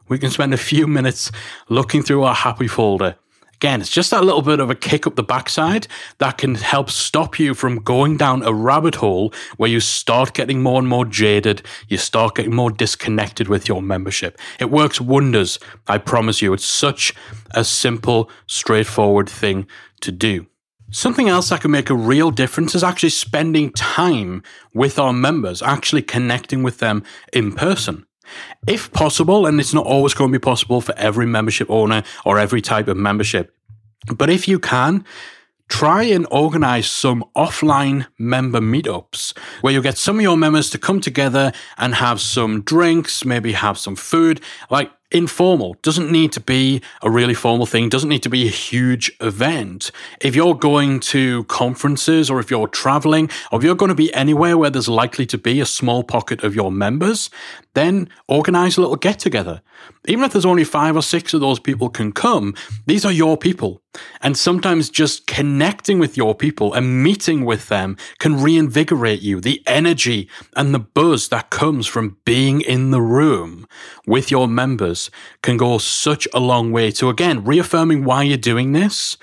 we 0.08 0.18
can 0.18 0.30
spend 0.30 0.52
a 0.52 0.58
few 0.58 0.86
minutes 0.86 1.30
looking 1.68 2.02
through 2.02 2.24
our 2.24 2.34
happy 2.34 2.66
folder 2.66 3.16
Again, 3.62 3.80
it's 3.80 3.90
just 3.90 4.10
that 4.10 4.24
little 4.24 4.42
bit 4.42 4.58
of 4.58 4.70
a 4.70 4.74
kick 4.74 5.06
up 5.06 5.14
the 5.14 5.22
backside 5.22 5.86
that 6.18 6.36
can 6.36 6.56
help 6.56 6.90
stop 6.90 7.38
you 7.38 7.54
from 7.54 7.76
going 7.76 8.16
down 8.16 8.42
a 8.42 8.52
rabbit 8.52 8.96
hole 8.96 9.32
where 9.56 9.70
you 9.70 9.78
start 9.78 10.34
getting 10.34 10.64
more 10.64 10.80
and 10.80 10.88
more 10.88 11.04
jaded, 11.04 11.62
you 11.86 11.96
start 11.96 12.34
getting 12.34 12.56
more 12.56 12.72
disconnected 12.72 13.46
with 13.46 13.68
your 13.68 13.80
membership. 13.80 14.36
It 14.58 14.68
works 14.72 15.00
wonders, 15.00 15.60
I 15.86 15.98
promise 15.98 16.42
you. 16.42 16.52
It's 16.52 16.64
such 16.64 17.14
a 17.52 17.62
simple, 17.62 18.28
straightforward 18.48 19.30
thing 19.30 19.68
to 20.00 20.10
do. 20.10 20.48
Something 20.90 21.28
else 21.28 21.50
that 21.50 21.60
can 21.60 21.70
make 21.70 21.88
a 21.88 21.94
real 21.94 22.32
difference 22.32 22.74
is 22.74 22.82
actually 22.82 23.10
spending 23.10 23.70
time 23.70 24.42
with 24.74 24.98
our 24.98 25.12
members, 25.12 25.62
actually 25.62 26.02
connecting 26.02 26.64
with 26.64 26.78
them 26.78 27.04
in 27.32 27.52
person. 27.52 28.06
If 28.66 28.92
possible, 28.92 29.46
and 29.46 29.60
it's 29.60 29.74
not 29.74 29.86
always 29.86 30.14
going 30.14 30.32
to 30.32 30.38
be 30.38 30.42
possible 30.42 30.80
for 30.80 30.94
every 30.96 31.26
membership 31.26 31.70
owner 31.70 32.02
or 32.24 32.38
every 32.38 32.60
type 32.60 32.88
of 32.88 32.96
membership, 32.96 33.54
but 34.06 34.30
if 34.30 34.48
you 34.48 34.58
can, 34.58 35.04
try 35.68 36.02
and 36.02 36.26
organize 36.30 36.86
some 36.90 37.24
offline 37.34 38.06
member 38.18 38.60
meetups 38.60 39.36
where 39.62 39.72
you 39.72 39.80
get 39.80 39.96
some 39.96 40.16
of 40.16 40.22
your 40.22 40.36
members 40.36 40.68
to 40.68 40.78
come 40.78 41.00
together 41.00 41.50
and 41.78 41.94
have 41.94 42.20
some 42.20 42.60
drinks, 42.62 43.24
maybe 43.24 43.52
have 43.52 43.78
some 43.78 43.96
food. 43.96 44.40
Like 44.68 44.90
informal. 45.12 45.76
Doesn't 45.82 46.10
need 46.10 46.32
to 46.32 46.40
be 46.40 46.82
a 47.02 47.10
really 47.10 47.34
formal 47.34 47.66
thing, 47.66 47.88
doesn't 47.88 48.08
need 48.08 48.22
to 48.22 48.28
be 48.28 48.46
a 48.46 48.50
huge 48.50 49.12
event. 49.20 49.90
If 50.20 50.34
you're 50.34 50.54
going 50.54 51.00
to 51.00 51.44
conferences 51.44 52.30
or 52.30 52.40
if 52.40 52.50
you're 52.50 52.68
traveling 52.68 53.30
or 53.50 53.58
if 53.58 53.64
you're 53.64 53.74
going 53.74 53.90
to 53.90 53.94
be 53.94 54.12
anywhere 54.14 54.56
where 54.58 54.70
there's 54.70 54.88
likely 54.88 55.26
to 55.26 55.38
be 55.38 55.60
a 55.60 55.66
small 55.66 56.02
pocket 56.02 56.42
of 56.42 56.54
your 56.54 56.72
members, 56.72 57.30
then 57.74 58.08
organize 58.28 58.76
a 58.76 58.80
little 58.80 58.96
get 58.96 59.18
together. 59.18 59.62
Even 60.06 60.24
if 60.24 60.32
there's 60.32 60.46
only 60.46 60.64
five 60.64 60.96
or 60.96 61.02
six 61.02 61.32
of 61.34 61.40
those 61.40 61.58
people 61.58 61.88
can 61.88 62.12
come, 62.12 62.54
these 62.86 63.04
are 63.04 63.12
your 63.12 63.36
people. 63.36 63.82
And 64.20 64.36
sometimes 64.36 64.90
just 64.90 65.26
connecting 65.26 65.98
with 65.98 66.16
your 66.16 66.34
people 66.34 66.72
and 66.72 67.02
meeting 67.02 67.44
with 67.44 67.68
them 67.68 67.96
can 68.18 68.42
reinvigorate 68.42 69.20
you. 69.20 69.40
The 69.40 69.62
energy 69.66 70.28
and 70.56 70.74
the 70.74 70.78
buzz 70.78 71.28
that 71.28 71.50
comes 71.50 71.86
from 71.86 72.16
being 72.24 72.60
in 72.60 72.90
the 72.90 73.02
room 73.02 73.66
with 74.06 74.30
your 74.30 74.48
members 74.48 75.01
can 75.42 75.56
go 75.56 75.78
such 75.78 76.28
a 76.34 76.40
long 76.40 76.72
way 76.72 76.90
to, 76.92 77.08
again, 77.08 77.44
reaffirming 77.44 78.04
why 78.04 78.22
you're 78.22 78.36
doing 78.36 78.72
this 78.72 79.16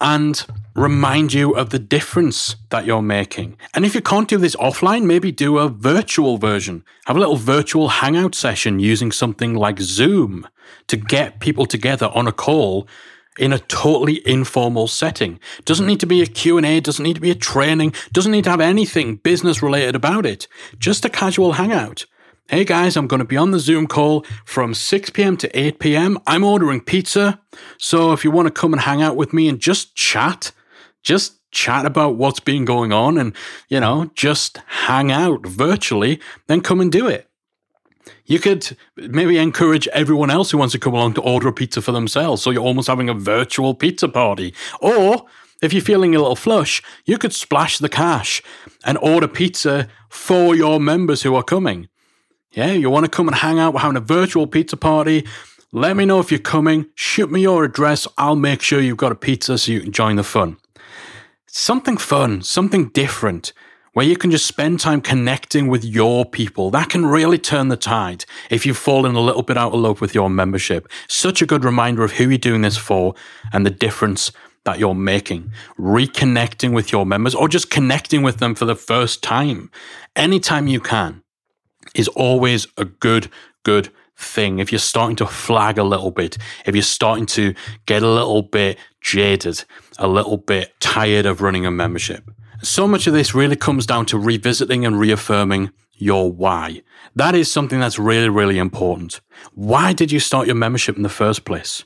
and 0.00 0.46
remind 0.74 1.32
you 1.32 1.54
of 1.56 1.70
the 1.70 1.78
difference 1.78 2.56
that 2.70 2.86
you're 2.86 3.02
making. 3.02 3.56
And 3.74 3.84
if 3.84 3.94
you 3.94 4.00
can't 4.00 4.28
do 4.28 4.38
this 4.38 4.54
offline, 4.56 5.04
maybe 5.04 5.32
do 5.32 5.58
a 5.58 5.68
virtual 5.68 6.38
version. 6.38 6.84
Have 7.06 7.16
a 7.16 7.20
little 7.20 7.36
virtual 7.36 7.88
hangout 7.88 8.34
session 8.34 8.78
using 8.78 9.10
something 9.10 9.54
like 9.54 9.80
Zoom 9.80 10.46
to 10.86 10.96
get 10.96 11.40
people 11.40 11.66
together 11.66 12.10
on 12.14 12.28
a 12.28 12.32
call 12.32 12.86
in 13.38 13.52
a 13.52 13.58
totally 13.58 14.26
informal 14.26 14.88
setting. 14.88 15.38
Doesn't 15.64 15.86
need 15.86 16.00
to 16.00 16.06
be 16.06 16.22
a 16.22 16.26
Q&A, 16.26 16.80
doesn't 16.80 17.02
need 17.02 17.14
to 17.14 17.20
be 17.20 17.30
a 17.30 17.36
training, 17.36 17.94
doesn't 18.12 18.32
need 18.32 18.44
to 18.44 18.50
have 18.50 18.60
anything 18.60 19.16
business 19.16 19.62
related 19.62 19.94
about 19.94 20.26
it. 20.26 20.48
Just 20.78 21.04
a 21.04 21.08
casual 21.08 21.52
hangout. 21.52 22.04
Hey 22.50 22.64
guys, 22.64 22.96
I'm 22.96 23.06
going 23.06 23.18
to 23.18 23.26
be 23.26 23.36
on 23.36 23.50
the 23.50 23.58
Zoom 23.58 23.86
call 23.86 24.24
from 24.46 24.72
6 24.72 25.10
p.m. 25.10 25.36
to 25.36 25.58
8 25.58 25.78
p.m. 25.80 26.18
I'm 26.26 26.42
ordering 26.42 26.80
pizza. 26.80 27.42
So 27.76 28.14
if 28.14 28.24
you 28.24 28.30
want 28.30 28.46
to 28.46 28.50
come 28.50 28.72
and 28.72 28.80
hang 28.80 29.02
out 29.02 29.16
with 29.16 29.34
me 29.34 29.50
and 29.50 29.60
just 29.60 29.94
chat, 29.94 30.52
just 31.02 31.42
chat 31.50 31.84
about 31.84 32.16
what's 32.16 32.40
been 32.40 32.64
going 32.64 32.90
on 32.90 33.18
and, 33.18 33.34
you 33.68 33.80
know, 33.80 34.10
just 34.14 34.62
hang 34.66 35.12
out 35.12 35.44
virtually, 35.44 36.20
then 36.46 36.62
come 36.62 36.80
and 36.80 36.90
do 36.90 37.06
it. 37.06 37.28
You 38.24 38.38
could 38.38 38.74
maybe 38.96 39.36
encourage 39.36 39.86
everyone 39.88 40.30
else 40.30 40.50
who 40.50 40.56
wants 40.56 40.72
to 40.72 40.78
come 40.78 40.94
along 40.94 41.14
to 41.14 41.20
order 41.20 41.48
a 41.48 41.52
pizza 41.52 41.82
for 41.82 41.92
themselves. 41.92 42.40
So 42.40 42.50
you're 42.50 42.62
almost 42.62 42.88
having 42.88 43.10
a 43.10 43.14
virtual 43.14 43.74
pizza 43.74 44.08
party. 44.08 44.54
Or 44.80 45.26
if 45.60 45.74
you're 45.74 45.82
feeling 45.82 46.14
a 46.14 46.18
little 46.18 46.34
flush, 46.34 46.82
you 47.04 47.18
could 47.18 47.34
splash 47.34 47.76
the 47.76 47.90
cash 47.90 48.42
and 48.86 48.96
order 49.02 49.28
pizza 49.28 49.86
for 50.08 50.56
your 50.56 50.80
members 50.80 51.20
who 51.20 51.34
are 51.34 51.42
coming. 51.42 51.90
Yeah, 52.52 52.72
you 52.72 52.88
want 52.88 53.04
to 53.04 53.10
come 53.10 53.28
and 53.28 53.36
hang 53.36 53.58
out? 53.58 53.74
We're 53.74 53.80
having 53.80 53.96
a 53.96 54.00
virtual 54.00 54.46
pizza 54.46 54.76
party. 54.76 55.26
Let 55.70 55.96
me 55.96 56.06
know 56.06 56.18
if 56.18 56.30
you're 56.30 56.40
coming. 56.40 56.86
Shoot 56.94 57.30
me 57.30 57.42
your 57.42 57.62
address. 57.62 58.06
I'll 58.16 58.36
make 58.36 58.62
sure 58.62 58.80
you've 58.80 58.96
got 58.96 59.12
a 59.12 59.16
pizza 59.16 59.58
so 59.58 59.70
you 59.70 59.80
can 59.82 59.92
join 59.92 60.16
the 60.16 60.24
fun. 60.24 60.56
Something 61.46 61.98
fun, 61.98 62.40
something 62.40 62.88
different, 62.88 63.52
where 63.92 64.06
you 64.06 64.16
can 64.16 64.30
just 64.30 64.46
spend 64.46 64.80
time 64.80 65.02
connecting 65.02 65.68
with 65.68 65.84
your 65.84 66.24
people. 66.24 66.70
That 66.70 66.88
can 66.88 67.04
really 67.04 67.38
turn 67.38 67.68
the 67.68 67.76
tide 67.76 68.24
if 68.48 68.64
you've 68.64 68.78
fallen 68.78 69.14
a 69.14 69.20
little 69.20 69.42
bit 69.42 69.58
out 69.58 69.74
of 69.74 69.80
love 69.80 70.00
with 70.00 70.14
your 70.14 70.30
membership. 70.30 70.88
Such 71.06 71.42
a 71.42 71.46
good 71.46 71.64
reminder 71.64 72.02
of 72.02 72.12
who 72.12 72.30
you're 72.30 72.38
doing 72.38 72.62
this 72.62 72.78
for 72.78 73.14
and 73.52 73.66
the 73.66 73.70
difference 73.70 74.32
that 74.64 74.78
you're 74.78 74.94
making, 74.94 75.52
reconnecting 75.78 76.72
with 76.72 76.92
your 76.92 77.04
members, 77.04 77.34
or 77.34 77.48
just 77.48 77.70
connecting 77.70 78.22
with 78.22 78.38
them 78.38 78.54
for 78.54 78.64
the 78.64 78.74
first 78.74 79.22
time, 79.22 79.70
anytime 80.16 80.66
you 80.66 80.80
can, 80.80 81.22
is 81.94 82.08
always 82.08 82.66
a 82.76 82.84
good, 82.84 83.30
good 83.64 83.90
thing. 84.16 84.58
If 84.58 84.72
you're 84.72 84.78
starting 84.78 85.16
to 85.16 85.26
flag 85.26 85.78
a 85.78 85.84
little 85.84 86.10
bit, 86.10 86.38
if 86.66 86.74
you're 86.74 86.82
starting 86.82 87.26
to 87.26 87.54
get 87.86 88.02
a 88.02 88.08
little 88.08 88.42
bit 88.42 88.78
jaded, 89.00 89.64
a 89.98 90.08
little 90.08 90.36
bit 90.36 90.72
tired 90.80 91.26
of 91.26 91.40
running 91.40 91.64
a 91.64 91.70
membership. 91.70 92.30
So 92.62 92.88
much 92.88 93.06
of 93.06 93.12
this 93.12 93.34
really 93.34 93.56
comes 93.56 93.86
down 93.86 94.06
to 94.06 94.18
revisiting 94.18 94.84
and 94.84 94.98
reaffirming 94.98 95.70
your 95.94 96.32
why. 96.32 96.82
That 97.14 97.34
is 97.34 97.50
something 97.50 97.78
that's 97.78 97.98
really, 97.98 98.28
really 98.28 98.58
important. 98.58 99.20
Why 99.54 99.92
did 99.92 100.10
you 100.10 100.20
start 100.20 100.46
your 100.46 100.56
membership 100.56 100.96
in 100.96 101.02
the 101.02 101.08
first 101.08 101.44
place? 101.44 101.84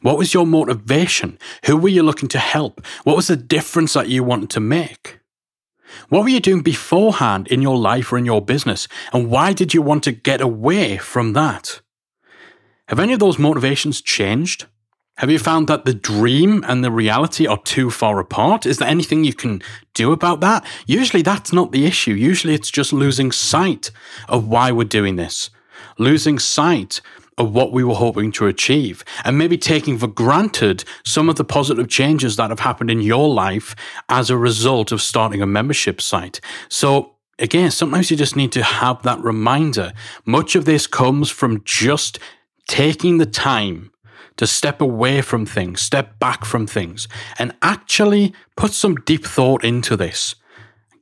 What 0.00 0.16
was 0.16 0.32
your 0.32 0.46
motivation? 0.46 1.38
Who 1.66 1.76
were 1.76 1.90
you 1.90 2.02
looking 2.02 2.28
to 2.30 2.38
help? 2.38 2.84
What 3.04 3.16
was 3.16 3.26
the 3.26 3.36
difference 3.36 3.92
that 3.92 4.08
you 4.08 4.24
wanted 4.24 4.50
to 4.50 4.60
make? 4.60 5.18
What 6.08 6.22
were 6.22 6.28
you 6.28 6.40
doing 6.40 6.62
beforehand 6.62 7.48
in 7.48 7.62
your 7.62 7.76
life 7.76 8.12
or 8.12 8.18
in 8.18 8.24
your 8.24 8.42
business? 8.42 8.88
And 9.12 9.30
why 9.30 9.52
did 9.52 9.74
you 9.74 9.82
want 9.82 10.04
to 10.04 10.12
get 10.12 10.40
away 10.40 10.96
from 10.96 11.32
that? 11.32 11.80
Have 12.88 13.00
any 13.00 13.12
of 13.12 13.18
those 13.18 13.38
motivations 13.38 14.00
changed? 14.00 14.66
Have 15.18 15.30
you 15.30 15.38
found 15.38 15.66
that 15.68 15.86
the 15.86 15.94
dream 15.94 16.62
and 16.68 16.84
the 16.84 16.90
reality 16.90 17.46
are 17.46 17.60
too 17.62 17.90
far 17.90 18.20
apart? 18.20 18.66
Is 18.66 18.78
there 18.78 18.88
anything 18.88 19.24
you 19.24 19.32
can 19.32 19.62
do 19.94 20.12
about 20.12 20.40
that? 20.40 20.64
Usually 20.86 21.22
that's 21.22 21.54
not 21.54 21.72
the 21.72 21.86
issue. 21.86 22.12
Usually 22.12 22.54
it's 22.54 22.70
just 22.70 22.92
losing 22.92 23.32
sight 23.32 23.90
of 24.28 24.46
why 24.46 24.72
we're 24.72 24.84
doing 24.84 25.16
this, 25.16 25.48
losing 25.98 26.38
sight 26.38 27.00
of 27.38 27.52
what 27.52 27.72
we 27.72 27.84
were 27.84 27.94
hoping 27.94 28.32
to 28.32 28.46
achieve, 28.46 29.04
and 29.24 29.36
maybe 29.36 29.58
taking 29.58 29.98
for 29.98 30.06
granted 30.06 30.84
some 31.04 31.28
of 31.28 31.36
the 31.36 31.44
positive 31.44 31.88
changes 31.88 32.36
that 32.36 32.50
have 32.50 32.60
happened 32.60 32.90
in 32.90 33.00
your 33.00 33.28
life 33.28 33.76
as 34.08 34.30
a 34.30 34.36
result 34.36 34.92
of 34.92 35.02
starting 35.02 35.42
a 35.42 35.46
membership 35.46 36.00
site. 36.00 36.40
So, 36.68 37.14
again, 37.38 37.70
sometimes 37.70 38.10
you 38.10 38.16
just 38.16 38.36
need 38.36 38.52
to 38.52 38.62
have 38.62 39.02
that 39.02 39.20
reminder. 39.20 39.92
Much 40.24 40.54
of 40.56 40.64
this 40.64 40.86
comes 40.86 41.30
from 41.30 41.62
just 41.64 42.18
taking 42.68 43.18
the 43.18 43.26
time 43.26 43.90
to 44.36 44.46
step 44.46 44.80
away 44.80 45.22
from 45.22 45.46
things, 45.46 45.80
step 45.80 46.18
back 46.18 46.44
from 46.44 46.66
things, 46.66 47.08
and 47.38 47.54
actually 47.62 48.34
put 48.56 48.72
some 48.72 48.96
deep 48.96 49.24
thought 49.24 49.64
into 49.64 49.96
this. 49.96 50.34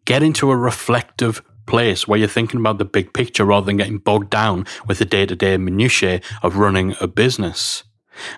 Get 0.04 0.22
into 0.22 0.50
a 0.50 0.56
reflective 0.56 1.42
place 1.66 2.06
where 2.06 2.18
you're 2.18 2.28
thinking 2.28 2.60
about 2.60 2.78
the 2.78 2.84
big 2.84 3.12
picture 3.12 3.44
rather 3.44 3.66
than 3.66 3.76
getting 3.76 3.98
bogged 3.98 4.30
down 4.30 4.66
with 4.86 4.98
the 4.98 5.04
day 5.04 5.26
to 5.26 5.36
day 5.36 5.56
minutiae 5.56 6.20
of 6.42 6.56
running 6.56 6.94
a 7.00 7.06
business. 7.06 7.84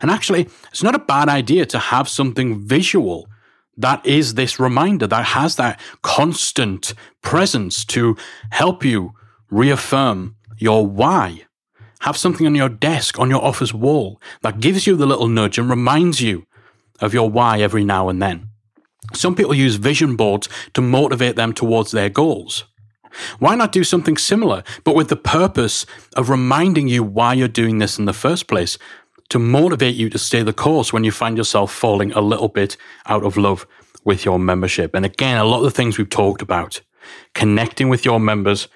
And 0.00 0.10
actually, 0.10 0.48
it's 0.70 0.82
not 0.82 0.94
a 0.94 1.00
bad 1.00 1.28
idea 1.28 1.66
to 1.66 1.78
have 1.78 2.08
something 2.08 2.66
visual 2.66 3.28
that 3.76 4.04
is 4.06 4.34
this 4.34 4.58
reminder 4.58 5.06
that 5.06 5.26
has 5.26 5.56
that 5.56 5.80
constant 6.02 6.94
presence 7.22 7.84
to 7.84 8.16
help 8.50 8.84
you 8.84 9.12
reaffirm 9.50 10.36
your 10.58 10.86
why. 10.86 11.42
Have 12.00 12.16
something 12.16 12.46
on 12.46 12.54
your 12.54 12.68
desk, 12.68 13.18
on 13.18 13.30
your 13.30 13.44
office 13.44 13.74
wall 13.74 14.20
that 14.42 14.60
gives 14.60 14.86
you 14.86 14.96
the 14.96 15.06
little 15.06 15.28
nudge 15.28 15.58
and 15.58 15.68
reminds 15.68 16.20
you 16.20 16.46
of 17.00 17.12
your 17.12 17.28
why 17.28 17.60
every 17.60 17.84
now 17.84 18.08
and 18.08 18.22
then. 18.22 18.48
Some 19.12 19.34
people 19.34 19.54
use 19.54 19.76
vision 19.76 20.16
boards 20.16 20.48
to 20.74 20.80
motivate 20.80 21.36
them 21.36 21.52
towards 21.52 21.90
their 21.90 22.08
goals. 22.08 22.64
Why 23.38 23.54
not 23.54 23.72
do 23.72 23.84
something 23.84 24.16
similar, 24.16 24.62
but 24.84 24.94
with 24.94 25.08
the 25.08 25.16
purpose 25.16 25.86
of 26.16 26.30
reminding 26.30 26.88
you 26.88 27.02
why 27.02 27.34
you're 27.34 27.48
doing 27.48 27.78
this 27.78 27.98
in 27.98 28.04
the 28.04 28.12
first 28.12 28.46
place, 28.46 28.78
to 29.28 29.38
motivate 29.38 29.96
you 29.96 30.08
to 30.10 30.18
stay 30.18 30.42
the 30.42 30.52
course 30.52 30.92
when 30.92 31.04
you 31.04 31.10
find 31.10 31.36
yourself 31.36 31.72
falling 31.72 32.12
a 32.12 32.20
little 32.20 32.48
bit 32.48 32.76
out 33.06 33.24
of 33.24 33.36
love 33.36 33.66
with 34.04 34.24
your 34.24 34.38
membership? 34.38 34.94
And 34.94 35.04
again, 35.04 35.36
a 35.36 35.44
lot 35.44 35.58
of 35.58 35.64
the 35.64 35.70
things 35.70 35.98
we've 35.98 36.08
talked 36.08 36.42
about, 36.42 36.80
connecting 37.34 37.88
with 37.88 38.04
your 38.04 38.20
members 38.20 38.68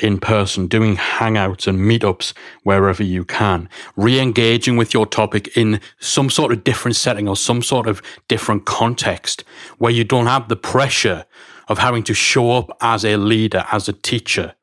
in 0.00 0.18
person, 0.18 0.66
doing 0.66 0.96
hangouts 0.96 1.66
and 1.66 1.78
meetups 1.78 2.32
wherever 2.62 3.02
you 3.02 3.24
can, 3.24 3.68
re 3.96 4.20
engaging 4.20 4.76
with 4.76 4.94
your 4.94 5.06
topic 5.06 5.56
in 5.56 5.80
some 5.98 6.30
sort 6.30 6.52
of 6.52 6.64
different 6.64 6.96
setting 6.96 7.28
or 7.28 7.36
some 7.36 7.62
sort 7.62 7.86
of 7.86 8.02
different 8.28 8.64
context 8.64 9.44
where 9.78 9.92
you 9.92 10.04
don't 10.04 10.26
have 10.26 10.48
the 10.48 10.56
pressure 10.56 11.24
of 11.68 11.78
having 11.78 12.02
to 12.04 12.14
show 12.14 12.52
up 12.52 12.76
as 12.80 13.04
a 13.04 13.16
leader, 13.16 13.64
as 13.70 13.88
a 13.88 13.92
teacher. 13.92 14.54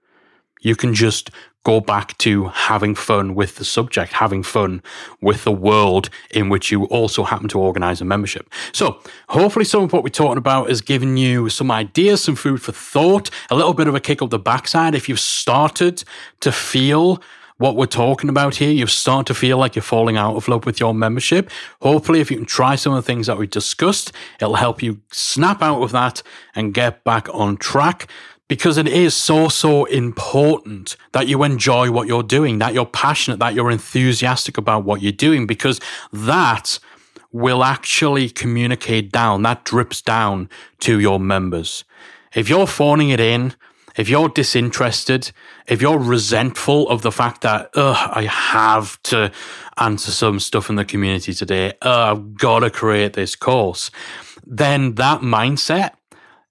You 0.61 0.75
can 0.75 0.93
just 0.93 1.29
go 1.65 1.81
back 1.81 2.15
to 2.19 2.45
having 2.45 2.93
fun 2.95 3.33
with 3.35 3.55
the 3.55 3.65
subject, 3.65 4.13
having 4.13 4.43
fun 4.43 4.81
with 5.19 5.43
the 5.43 5.51
world 5.51 6.09
in 6.31 6.47
which 6.47 6.71
you 6.71 6.85
also 6.85 7.23
happen 7.23 7.49
to 7.49 7.59
organize 7.59 7.99
a 7.99 8.05
membership. 8.05 8.49
So, 8.71 8.99
hopefully, 9.29 9.65
some 9.65 9.83
of 9.83 9.91
what 9.91 10.03
we're 10.03 10.09
talking 10.09 10.37
about 10.37 10.69
has 10.69 10.81
given 10.81 11.17
you 11.17 11.49
some 11.49 11.71
ideas, 11.71 12.23
some 12.23 12.35
food 12.35 12.61
for 12.61 12.71
thought, 12.71 13.29
a 13.49 13.55
little 13.55 13.73
bit 13.73 13.87
of 13.87 13.95
a 13.95 13.99
kick 13.99 14.21
up 14.21 14.29
the 14.29 14.39
backside 14.39 14.95
if 14.95 15.09
you've 15.09 15.19
started 15.19 16.03
to 16.41 16.51
feel 16.51 17.21
what 17.57 17.75
we're 17.75 17.85
talking 17.85 18.29
about 18.29 18.55
here, 18.55 18.71
you 18.71 18.85
start 18.85 19.27
to 19.27 19.33
feel 19.33 19.57
like 19.57 19.75
you're 19.75 19.83
falling 19.83 20.17
out 20.17 20.35
of 20.35 20.47
love 20.47 20.65
with 20.65 20.79
your 20.79 20.93
membership. 20.93 21.49
Hopefully, 21.81 22.19
if 22.19 22.29
you 22.29 22.37
can 22.37 22.45
try 22.45 22.75
some 22.75 22.93
of 22.93 22.97
the 22.97 23.07
things 23.07 23.27
that 23.27 23.37
we 23.37 23.47
discussed, 23.47 24.11
it'll 24.41 24.55
help 24.55 24.83
you 24.83 25.01
snap 25.11 25.61
out 25.61 25.81
of 25.81 25.91
that 25.91 26.21
and 26.53 26.73
get 26.73 27.03
back 27.03 27.27
on 27.33 27.55
track 27.57 28.07
because 28.47 28.77
it 28.77 28.87
is 28.87 29.13
so, 29.13 29.47
so 29.47 29.85
important 29.85 30.97
that 31.13 31.27
you 31.27 31.43
enjoy 31.43 31.89
what 31.89 32.07
you're 32.07 32.23
doing, 32.23 32.59
that 32.59 32.73
you're 32.73 32.85
passionate, 32.85 33.39
that 33.39 33.55
you're 33.55 33.71
enthusiastic 33.71 34.57
about 34.57 34.83
what 34.83 35.01
you're 35.01 35.11
doing, 35.11 35.47
because 35.47 35.79
that 36.11 36.79
will 37.31 37.63
actually 37.63 38.29
communicate 38.29 39.11
down, 39.11 39.41
that 39.41 39.63
drips 39.63 40.01
down 40.01 40.49
to 40.79 40.99
your 40.99 41.19
members. 41.19 41.83
If 42.35 42.49
you're 42.49 42.67
phoning 42.67 43.09
it 43.09 43.19
in, 43.19 43.55
if 43.97 44.09
you're 44.09 44.29
disinterested, 44.29 45.31
if 45.67 45.81
you're 45.81 45.97
resentful 45.97 46.89
of 46.89 47.01
the 47.01 47.11
fact 47.11 47.41
that, 47.41 47.69
ugh, 47.75 48.09
I 48.13 48.23
have 48.23 49.01
to 49.03 49.31
answer 49.77 50.11
some 50.11 50.39
stuff 50.39 50.69
in 50.69 50.75
the 50.75 50.85
community 50.85 51.33
today, 51.33 51.73
I've 51.81 52.35
got 52.35 52.59
to 52.59 52.69
create 52.69 53.13
this 53.13 53.35
course, 53.35 53.91
then 54.45 54.95
that 54.95 55.21
mindset 55.21 55.91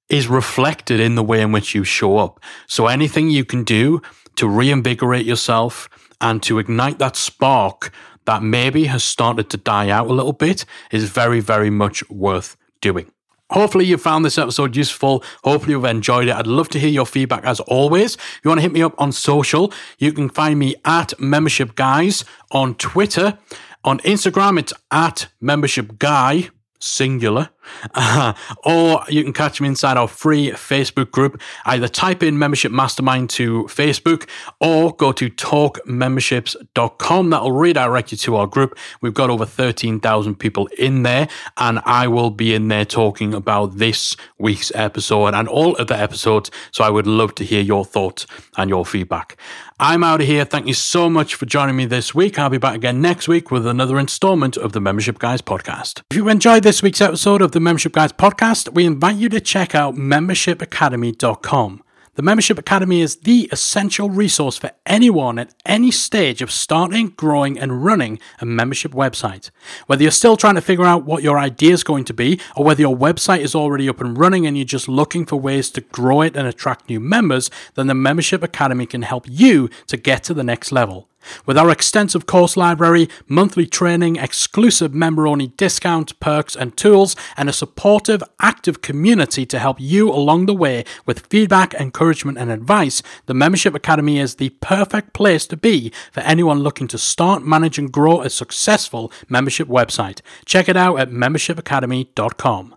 is 0.09 0.29
reflected 0.29 1.01
in 1.01 1.15
the 1.15 1.23
way 1.23 1.41
in 1.41 1.53
which 1.53 1.75
you 1.75 1.85
show 1.85 2.19
up. 2.19 2.41
So 2.67 2.87
anything 2.87 3.31
you 3.31 3.45
can 3.45 3.65
do 3.65 4.03
to 4.37 4.49
reinvigorate 4.49 5.27
yourself 5.27 5.89
and 6.21 6.43
to 6.43 6.59
ignite 6.59 6.99
that 6.99 7.17
spark 7.17 7.93
that 8.27 8.43
maybe 8.43 8.85
has 8.85 9.05
started 9.05 9.51
to 9.51 9.57
die 9.57 9.91
out 9.91 10.09
a 10.09 10.13
little 10.13 10.33
bit 10.33 10.65
is 10.91 11.11
very, 11.11 11.41
very 11.41 11.71
much 11.71 12.09
worth 12.09 12.57
doing. 12.81 13.11
Hopefully, 13.51 13.85
you 13.85 13.99
found 13.99 14.25
this 14.25 14.39
episode 14.39 14.75
useful. 14.75 15.23
Hopefully, 15.45 15.73
you've 15.73 15.85
enjoyed 15.85 16.29
it. 16.29 16.35
I'd 16.35 16.47
love 16.47 16.69
to 16.71 16.81
hear 16.81 16.89
your 16.89 17.07
feedback 17.07 17.45
as 17.45 17.61
always. 17.61 18.15
If 18.15 18.41
you 18.43 18.49
want 18.49 18.59
to 18.59 18.63
hit 18.63 18.73
me 18.73 18.83
up 18.83 18.95
on 18.99 19.13
social, 19.13 19.73
you 19.99 20.13
can 20.13 20.29
find 20.29 20.59
me 20.59 20.75
at 20.85 21.19
Membership 21.21 21.75
Guys 21.75 22.25
on 22.51 22.75
Twitter. 22.75 23.39
On 23.85 23.99
Instagram, 24.01 24.59
it's 24.59 24.73
at 24.91 25.29
Membership 25.41 25.99
Guy 25.99 26.49
singular, 26.81 27.51
uh, 27.95 28.35
or 28.65 29.05
you 29.09 29.23
can 29.23 29.33
catch 29.33 29.61
me 29.61 29.69
inside 29.69 29.97
our 29.97 30.09
free 30.09 30.51
Facebook 30.51 31.11
group. 31.11 31.41
Either 31.65 31.89
type 31.89 32.23
in 32.23 32.39
Membership 32.39 32.73
Mastermind 32.73 33.31
to 33.31 33.65
Facebook 33.65 34.29
or 34.61 34.95
go 34.95 35.13
to 35.13 35.31
talkmemberships.com. 35.31 37.31
That'll 37.31 37.53
redirect 37.53 38.13
you 38.13 38.19
to 38.19 38.37
our 38.37 38.47
group. 38.47 38.79
We've 39.01 39.15
got 39.15 39.31
over 39.31 39.47
13,000 39.47 40.37
people 40.37 40.69
in 40.79 41.03
there, 41.03 41.29
and 41.57 41.81
I 41.85 42.09
will 42.09 42.31
be 42.31 42.55
in 42.55 42.69
there 42.69 42.85
talking 42.85 43.35
about 43.35 43.79
this 43.79 44.17
week's 44.39 44.73
episode 44.75 45.35
and 45.35 45.49
all 45.49 45.77
of 45.77 45.89
the 45.89 45.99
episodes. 45.99 46.51
So 46.73 46.85
I 46.85 46.91
would 46.91 47.07
love 47.07 47.35
to 47.37 47.45
hear 47.45 47.63
your 47.63 47.85
thoughts 47.85 48.27
and 48.57 48.71
your 48.71 48.85
feedback. 48.85 49.39
I'm 49.81 50.05
out 50.05 50.21
of 50.21 50.29
here. 50.29 50.45
Thank 50.45 50.69
you 50.69 50.75
so 50.75 51.11
much 51.11 51.35
for 51.35 51.47
joining 51.47 51.75
me 51.75 51.85
this 51.85 52.15
week. 52.15 52.39
I'll 52.39 52.49
be 52.49 52.59
back 52.59 52.77
again 52.77 53.01
next 53.01 53.27
week 53.27 53.51
with 53.51 53.67
another 53.67 53.99
installment 53.99 54.57
of 54.57 54.73
the 54.73 54.81
Membership 54.81 55.19
Guys 55.19 55.43
podcast. 55.43 56.03
If 56.13 56.17
you 56.17 56.29
enjoyed 56.29 56.63
this 56.63 56.81
week's 56.81 57.01
episode 57.01 57.43
of 57.43 57.51
the 57.55 57.61
Membership 57.61 57.93
Guys 57.93 58.13
podcast, 58.13 58.75
we 58.75 58.85
invite 58.85 59.15
you 59.15 59.29
to 59.29 59.41
check 59.41 59.77
out 59.77 59.95
membershipacademy.com. 59.95 61.85
The 62.17 62.23
Membership 62.23 62.59
Academy 62.59 63.01
is 63.01 63.17
the 63.19 63.49
essential 63.53 64.11
resource 64.11 64.57
for 64.57 64.73
anyone 64.85 65.39
at 65.39 65.55
any 65.65 65.93
stage 65.93 66.43
of 66.43 66.51
starting, 66.51 67.11
growing, 67.11 67.57
and 67.57 67.85
running 67.85 68.19
a 68.41 68.45
membership 68.45 68.91
website. 68.91 69.51
Whether 69.87 70.03
you're 70.03 70.11
still 70.11 70.37
trying 70.37 70.57
to 70.57 70.61
figure 70.61 70.85
out 70.85 71.05
what 71.05 71.23
your 71.23 71.39
idea 71.39 71.73
is 71.73 71.85
going 71.85 72.05
to 72.07 72.15
be, 72.15 72.41
or 72.57 72.65
whether 72.65 72.81
your 72.81 72.97
website 72.97 73.41
is 73.41 73.55
already 73.55 73.89
up 73.89 74.01
and 74.01 74.19
running 74.19 74.49
and 74.49 74.57
you're 74.57 74.65
just 74.65 74.89
looking 74.89 75.25
for 75.25 75.37
ways 75.37 75.71
to 75.71 75.81
grow 75.81 76.23
it 76.23 76.37
and 76.37 76.49
attract 76.49 76.89
new 76.89 76.99
members, 76.99 77.53
then 77.75 77.87
the 77.87 77.95
Membership 77.95 78.43
Academy 78.43 78.87
can 78.87 79.03
help 79.03 79.27
you 79.29 79.71
to 79.87 79.97
get 79.97 80.25
to 80.25 80.35
the 80.35 80.45
next 80.45 80.73
level. 80.73 81.09
With 81.47 81.59
our 81.59 81.71
extensive 81.71 82.27
course 82.27 82.57
library, 82.57 83.09
monthly 83.29 83.67
training, 83.67 84.17
exclusive 84.17 84.95
member 84.95 85.27
only 85.27 85.49
discounts, 85.49 86.13
perks, 86.13 86.57
and 86.57 86.77
tools, 86.77 87.17
and 87.37 87.49
a 87.49 87.53
supportive, 87.53 88.23
active 88.41 88.83
community 88.83 89.47
to 89.47 89.59
help 89.59 89.81
you 89.81 90.11
along 90.11 90.47
the 90.47 90.55
way 90.55 90.85
with 91.07 91.27
feedback, 91.27 91.75
encouragement, 91.75 92.39
and 92.39 92.51
advice, 92.51 93.03
the 93.27 93.35
Membership 93.35 93.75
Academy 93.75 94.19
is 94.19 94.37
the 94.37 94.51
perfect 94.61 95.13
place 95.13 95.47
to 95.47 95.57
be 95.57 95.93
for 96.13 96.21
anyone 96.21 96.61
looking 96.61 96.89
to 96.89 96.99
start, 96.99 97.45
manage, 97.45 97.79
and 97.79 97.93
grow 97.93 98.21
a 98.21 98.31
successful 98.31 99.13
membership 99.29 99.69
website. 99.69 100.21
Check 100.45 100.69
it 100.69 100.77
out 100.77 100.99
at 100.99 101.11
membershipacademy.com. 101.11 102.75